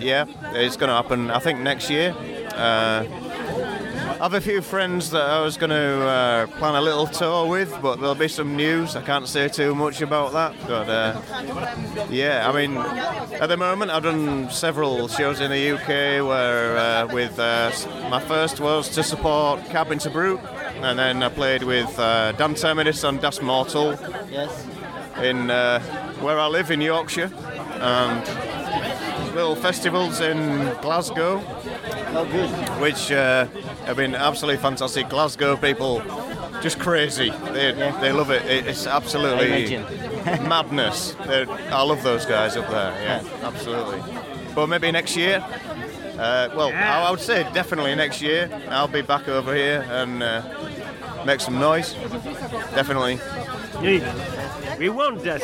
yeah, 0.00 0.26
it's 0.52 0.76
going 0.76 0.88
to 0.88 0.94
happen. 0.94 1.30
I 1.30 1.38
think 1.38 1.60
next 1.60 1.90
year. 1.90 2.14
Uh, 2.54 3.04
I 4.18 4.20
have 4.20 4.32
a 4.32 4.40
few 4.40 4.62
friends 4.62 5.10
that 5.10 5.28
I 5.28 5.42
was 5.42 5.58
going 5.58 5.68
to 5.70 5.76
uh, 6.06 6.46
plan 6.58 6.74
a 6.74 6.80
little 6.80 7.06
tour 7.06 7.46
with, 7.46 7.70
but 7.82 7.96
there'll 7.96 8.14
be 8.14 8.28
some 8.28 8.56
news. 8.56 8.96
I 8.96 9.02
can't 9.02 9.28
say 9.28 9.46
too 9.48 9.74
much 9.74 10.00
about 10.00 10.32
that, 10.32 10.54
but 10.66 10.88
uh, 10.88 11.20
yeah, 12.08 12.48
I 12.50 12.52
mean, 12.54 12.78
at 12.78 13.48
the 13.48 13.58
moment 13.58 13.90
I've 13.90 14.04
done 14.04 14.48
several 14.50 15.06
shows 15.08 15.40
in 15.42 15.50
the 15.50 15.70
UK 15.72 16.26
where 16.26 16.78
uh, 16.78 17.12
with 17.12 17.38
uh, 17.38 17.70
my 18.08 18.20
first 18.20 18.58
was 18.58 18.88
to 18.94 19.02
support 19.02 19.62
Cabin 19.66 19.98
to 19.98 20.08
Brute, 20.08 20.40
and 20.76 20.98
then 20.98 21.22
I 21.22 21.28
played 21.28 21.62
with 21.62 21.98
uh, 21.98 22.32
Dan 22.32 22.54
Terminus 22.54 23.04
on 23.04 23.18
Das 23.18 23.42
Mortal 23.42 23.98
Yes. 24.30 24.66
in 25.22 25.50
uh, 25.50 26.05
where 26.20 26.38
I 26.38 26.46
live 26.46 26.70
in 26.70 26.80
Yorkshire, 26.80 27.30
and 27.80 29.34
little 29.34 29.56
festivals 29.56 30.20
in 30.20 30.38
Glasgow, 30.80 31.42
Oh, 32.18 32.24
good. 32.24 32.50
which 32.80 33.12
uh, 33.12 33.46
have 33.84 33.96
been 33.96 34.14
absolutely 34.14 34.60
fantastic. 34.62 35.08
Glasgow 35.10 35.56
people, 35.56 36.00
just 36.62 36.78
crazy. 36.78 37.30
They, 37.52 37.72
they 38.00 38.12
love 38.12 38.30
it. 38.30 38.44
It- 38.46 38.66
It's 38.66 38.86
absolutely 38.86 39.76
madness. 40.48 41.14
They're- 41.26 41.46
I 41.70 41.82
love 41.82 42.02
those 42.02 42.24
guys 42.24 42.56
up 42.56 42.68
there. 42.70 42.92
Yeah, 43.02 43.22
absolutely. 43.42 44.00
But 44.54 44.68
maybe 44.68 44.90
next 44.90 45.16
year. 45.16 45.44
Uh, 46.18 46.48
well, 46.56 46.72
I, 46.72 47.06
I 47.06 47.10
would 47.10 47.20
say 47.20 47.42
definitely 47.52 47.94
next 47.94 48.22
year. 48.22 48.48
I'll 48.70 48.88
be 48.88 49.02
back 49.02 49.28
over 49.28 49.54
here 49.54 49.84
and 49.90 50.22
uh, 50.22 50.40
make 51.26 51.40
some 51.40 51.58
noise. 51.58 51.92
Definitely. 52.74 53.20
Oui, 53.82 54.00
we 54.78 54.88
want 54.88 55.22
that. 55.24 55.40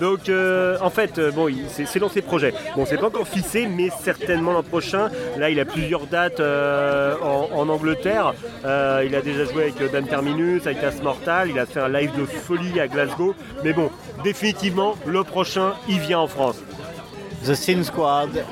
Donc 0.00 0.28
euh, 0.28 0.76
en 0.80 0.90
fait, 0.90 1.18
euh, 1.18 1.30
bon, 1.30 1.48
c'est 1.68 1.98
dans 1.98 2.08
ses 2.08 2.22
projets. 2.22 2.54
Bon, 2.76 2.84
c'est 2.86 2.96
pas 2.96 3.06
encore 3.06 3.26
fixé, 3.28 3.66
mais 3.66 3.90
certainement 4.02 4.52
l'an 4.52 4.62
prochain. 4.62 5.10
Là, 5.38 5.50
il 5.50 5.60
a 5.60 5.64
plusieurs 5.64 6.06
dates 6.06 6.40
euh, 6.40 7.14
en, 7.22 7.48
en 7.52 7.68
Angleterre. 7.68 8.34
Euh, 8.64 9.04
il 9.06 9.14
a 9.14 9.20
déjà 9.20 9.44
joué 9.44 9.64
avec 9.64 9.92
Dan 9.92 10.06
Terminus, 10.06 10.66
avec 10.66 10.82
As 10.82 11.02
Mortal. 11.02 11.50
Il 11.50 11.58
a 11.58 11.66
fait 11.66 11.80
un 11.80 11.88
live 11.88 12.12
de 12.18 12.24
folie 12.24 12.80
à 12.80 12.88
Glasgow. 12.88 13.34
Mais 13.62 13.72
bon, 13.72 13.90
définitivement, 14.22 14.96
le 15.06 15.22
prochain, 15.24 15.74
il 15.88 16.00
vient 16.00 16.20
en 16.20 16.28
France. 16.28 16.56
The 17.44 17.54
Sin 17.54 17.84
Squad 17.84 18.42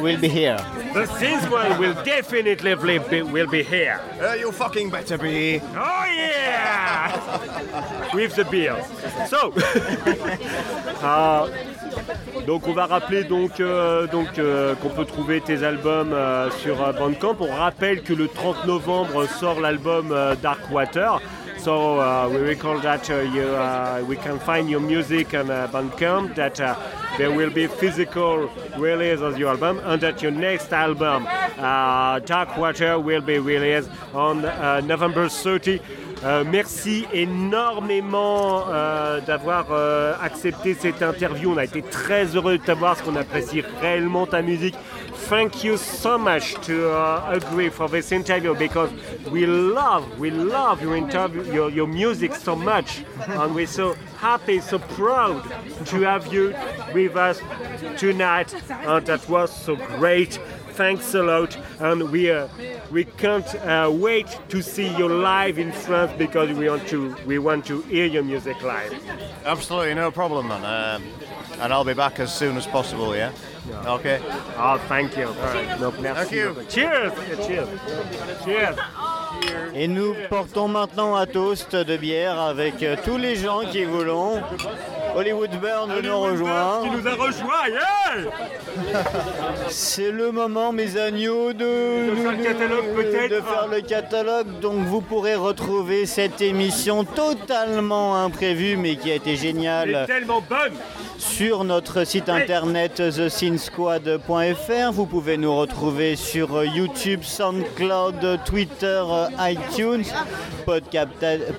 will 0.00 0.16
be 0.16 0.24
here. 0.24 0.56
The 0.94 1.04
Sins 1.18 1.46
one 1.50 1.78
will 1.78 1.94
definitely 2.02 2.74
be, 2.74 3.20
will 3.22 3.46
be 3.46 3.62
here. 3.62 4.00
Uh, 4.22 4.36
you 4.40 4.50
fucking 4.50 4.88
better 4.90 5.18
be. 5.18 5.60
Oh 5.76 6.04
yeah! 6.16 6.77
With 8.14 8.34
the 8.36 8.44
beer. 8.44 8.76
So, 9.28 9.52
Ah, 11.02 11.44
donc 12.46 12.66
on 12.66 12.72
va 12.72 12.86
rappeler 12.86 13.24
donc, 13.24 13.60
euh, 13.60 14.06
donc 14.06 14.38
euh, 14.38 14.74
qu'on 14.74 14.88
peut 14.88 15.04
trouver 15.04 15.40
tes 15.40 15.62
albums 15.62 16.12
euh, 16.12 16.50
sur 16.50 16.82
euh, 16.82 16.92
Bandcamp. 16.92 17.36
On 17.40 17.54
rappelle 17.54 18.02
que 18.02 18.12
le 18.12 18.26
30 18.28 18.66
novembre 18.66 19.26
sort 19.28 19.60
l'album 19.60 20.14
Dark 20.42 20.60
Water. 20.70 21.20
So 21.58 22.00
uh, 22.00 22.28
we 22.28 22.38
recall 22.38 22.78
that 22.80 23.10
uh, 23.10 23.20
you, 23.20 23.42
uh, 23.42 24.02
we 24.08 24.16
can 24.16 24.38
find 24.38 24.70
your 24.70 24.80
music 24.80 25.34
on 25.34 25.50
uh, 25.50 25.66
Bandcamp. 25.72 26.36
That 26.36 26.60
uh, 26.60 26.76
there 27.18 27.32
will 27.32 27.50
be 27.50 27.66
physical 27.66 28.48
release 28.76 29.20
of 29.20 29.38
your 29.38 29.50
album, 29.50 29.80
and 29.84 30.00
that 30.00 30.22
your 30.22 30.30
next 30.30 30.72
album, 30.72 31.26
uh, 31.58 32.20
Dark 32.20 32.56
Water, 32.56 33.00
will 33.00 33.20
be 33.20 33.38
released 33.40 33.90
on 34.14 34.42
November 34.86 35.28
30. 35.28 35.80
Euh, 36.24 36.44
merci 36.44 37.06
énormément 37.12 38.64
euh, 38.68 39.20
d'avoir 39.20 39.66
euh, 39.70 40.14
accepté 40.20 40.74
cette 40.74 41.02
interview. 41.02 41.52
On 41.52 41.56
a 41.56 41.64
été 41.64 41.82
très 41.82 42.24
heureux 42.34 42.58
de 42.58 42.62
t'avoir 42.62 42.96
parce 42.96 43.02
qu'on 43.02 43.16
apprécie 43.16 43.62
réellement 43.80 44.26
ta 44.26 44.42
musique. 44.42 44.74
Thank 45.28 45.62
you 45.62 45.76
so 45.76 46.18
much 46.18 46.54
to 46.62 46.90
uh, 46.90 47.20
agree 47.30 47.68
for 47.68 47.88
this 47.88 48.12
interview 48.12 48.54
because 48.54 48.90
we 49.30 49.46
love, 49.46 50.04
we 50.18 50.30
love 50.30 50.82
your 50.82 50.96
interview, 50.96 51.42
your, 51.52 51.70
your 51.70 51.86
music 51.86 52.34
so 52.34 52.56
much, 52.56 53.04
and 53.28 53.54
we're 53.54 53.66
so 53.66 53.94
happy, 54.18 54.60
so 54.60 54.78
proud 54.78 55.42
to 55.84 56.00
have 56.02 56.32
you 56.32 56.54
with 56.94 57.14
us 57.16 57.40
tonight, 57.98 58.54
and 58.86 59.04
that 59.06 59.28
was 59.28 59.54
so 59.54 59.76
great. 59.98 60.40
Thanks 60.78 61.12
a 61.12 61.24
lot, 61.24 61.58
and 61.80 62.08
we 62.12 62.30
uh, 62.30 62.46
we 62.92 63.04
can't 63.04 63.52
uh, 63.56 63.90
wait 63.92 64.28
to 64.48 64.62
see 64.62 64.86
you 64.96 65.08
live 65.08 65.58
in 65.58 65.72
France 65.72 66.12
because 66.16 66.56
we 66.56 66.70
want 66.70 66.86
to 66.86 67.16
we 67.26 67.40
want 67.40 67.66
to 67.66 67.82
hear 67.90 68.06
your 68.06 68.22
music 68.22 68.62
live. 68.62 68.94
Absolutely 69.44 69.94
no 69.94 70.12
problem, 70.12 70.46
man. 70.46 70.64
Um, 70.64 71.02
and 71.60 71.72
I'll 71.72 71.82
be 71.84 71.94
back 71.94 72.20
as 72.20 72.32
soon 72.32 72.56
as 72.56 72.64
possible, 72.68 73.16
yeah? 73.16 73.32
Okay. 73.86 74.20
Oh, 74.56 74.78
thank 74.86 75.16
you. 75.16 75.26
All 75.26 75.34
right. 75.34 75.80
No, 75.80 75.90
merci. 76.00 76.20
Thank 76.20 76.32
you. 76.32 76.66
Cheers. 76.70 77.12
Yeah, 77.28 77.46
cheers. 77.46 77.68
Cheers. 78.44 78.76
Et 79.74 79.88
nous 79.88 80.14
portons 80.28 80.68
maintenant 80.68 81.16
un 81.16 81.26
toast 81.26 81.74
de 81.74 81.96
bière 81.96 82.38
avec 82.38 82.82
euh, 82.84 82.96
tous 83.04 83.16
les 83.16 83.34
gens 83.34 83.62
qui 83.70 83.84
voulons. 83.84 84.40
Hollywood 85.16 85.50
Burn 85.60 85.90
nous 86.02 86.20
rejoint. 86.20 86.82
Qui 86.84 86.90
nous 86.90 87.06
a 87.08 87.14
rejoint, 87.14 87.68
yeah 87.68 88.30
C'est 89.68 90.10
le 90.10 90.30
moment, 90.30 90.72
mes 90.72 90.96
agneaux, 90.96 91.52
de, 91.52 92.10
De 92.10 92.16
faire 92.16 92.32
le 92.36 92.44
catalogue, 92.44 92.94
peut-être. 92.94 93.30
de 93.30 93.40
faire 93.40 93.68
le 93.70 93.80
catalogue. 93.80 94.60
Donc 94.60 94.84
vous 94.86 95.00
pourrez 95.00 95.34
retrouver 95.34 96.06
cette 96.06 96.40
émission 96.40 97.04
totalement 97.04 98.16
imprévue, 98.22 98.76
mais 98.76 98.96
qui 98.96 99.10
a 99.10 99.14
été 99.14 99.30
Elle 99.30 99.34
est 99.36 99.38
géniale, 99.38 100.04
tellement 100.06 100.40
bonne. 100.48 100.72
sur 101.18 101.64
notre 101.64 102.04
site 102.04 102.28
internet 102.28 102.94
thescenesquad.fr. 102.94 104.92
Vous 104.92 105.06
pouvez 105.06 105.36
nous 105.36 105.54
retrouver 105.56 106.16
sur 106.16 106.64
YouTube, 106.64 107.22
SoundCloud, 107.22 108.40
Twitter, 108.44 109.02
iTunes, 109.40 110.04
Podcast, 110.64 111.08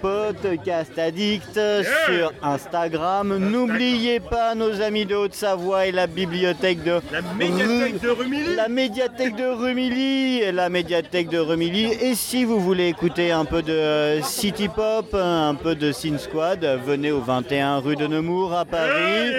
Podcast 0.02 0.98
Addict, 0.98 1.60
sur 2.08 2.32
Instagram. 2.42 3.39
N'oubliez 3.40 4.20
pas 4.20 4.54
nos 4.54 4.82
amis 4.82 5.06
de 5.06 5.16
Haute-Savoie 5.16 5.88
et 5.88 5.92
la 5.92 6.08
bibliothèque 6.08 6.84
de 6.84 7.00
La 7.12 7.22
médiathèque 7.38 8.02
de 8.02 8.10
Rumilly. 8.10 8.56
la 8.56 8.68
médiathèque 8.68 9.36
de 9.36 9.46
Rumilly, 9.46 10.52
la 10.52 10.70
médiathèque 10.70 11.30
de 11.30 11.38
Rumilly. 11.40 11.86
Et 12.02 12.16
si 12.16 12.44
vous 12.44 12.60
voulez 12.60 12.88
écouter 12.88 13.32
un 13.32 13.46
peu 13.46 13.62
de 13.62 13.72
euh, 13.72 14.22
City 14.22 14.68
Pop, 14.68 15.14
un 15.14 15.56
peu 15.56 15.76
de 15.76 15.92
Sin 15.94 16.18
Squad, 16.18 16.66
venez 16.86 17.12
au 17.12 17.22
21 17.22 17.78
rue 17.80 17.96
de 17.96 18.08
Nemours 18.08 18.54
à 18.54 18.66
Paris, 18.66 19.32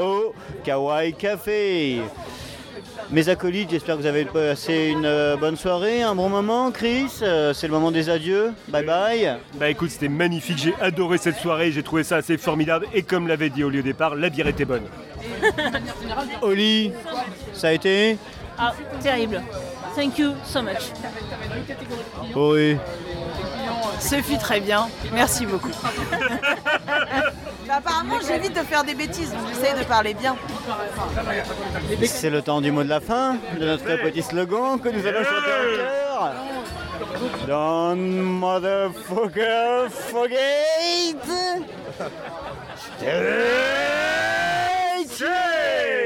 au 0.00 0.34
Kawaii 0.64 1.12
Café. 1.12 2.00
Mes 3.12 3.28
acolytes, 3.28 3.70
j'espère 3.70 3.96
que 3.96 4.00
vous 4.00 4.06
avez 4.06 4.24
passé 4.24 4.86
une 4.88 5.04
euh, 5.04 5.36
bonne 5.36 5.56
soirée, 5.56 6.02
un 6.02 6.14
bon 6.14 6.30
moment. 6.30 6.70
Chris, 6.70 7.10
euh, 7.20 7.52
c'est 7.52 7.66
le 7.66 7.72
moment 7.74 7.90
des 7.90 8.08
adieux. 8.08 8.52
Bye 8.68 8.86
bye. 8.86 9.36
Bah 9.56 9.68
écoute, 9.68 9.90
c'était 9.90 10.08
magnifique, 10.08 10.56
j'ai 10.56 10.74
adoré 10.80 11.18
cette 11.18 11.36
soirée, 11.36 11.72
j'ai 11.72 11.82
trouvé 11.82 12.04
ça 12.04 12.16
assez 12.16 12.38
formidable 12.38 12.86
et 12.94 13.02
comme 13.02 13.28
l'avait 13.28 13.50
dit 13.50 13.64
au 13.64 13.68
lieu 13.68 13.82
départ, 13.82 14.14
la 14.14 14.30
bière 14.30 14.46
était 14.46 14.64
bonne. 14.64 14.84
Oli, 16.42 16.92
ça 17.52 17.68
a 17.68 17.72
été 17.72 18.16
Ah, 18.58 18.72
terrible. 19.02 19.42
Thank 19.94 20.18
you 20.18 20.32
so 20.42 20.62
much. 20.62 20.90
Oui. 22.34 22.78
Ce 24.00 24.16
fut 24.22 24.38
très 24.38 24.60
bien. 24.60 24.88
Merci 25.12 25.44
beaucoup. 25.44 25.70
Bah, 27.72 27.78
apparemment, 27.78 28.20
j'évite 28.20 28.54
de 28.54 28.60
faire 28.60 28.84
des 28.84 28.94
bêtises, 28.94 29.30
donc 29.30 29.48
j'essaye 29.48 29.72
de 29.78 29.84
parler 29.84 30.12
bien. 30.12 30.36
C'est 32.04 32.28
le 32.28 32.42
temps 32.42 32.60
du 32.60 32.70
mot 32.70 32.84
de 32.84 32.90
la 32.90 33.00
fin, 33.00 33.38
de 33.58 33.64
notre 33.64 33.96
petit 34.02 34.20
slogan 34.20 34.78
que 34.78 34.90
nous 34.90 35.06
allons 35.06 35.24
chanter. 35.24 35.80
Don't 37.46 37.96
motherfucker 37.96 39.88
forget. 39.88 41.16
Stay. 45.08 46.01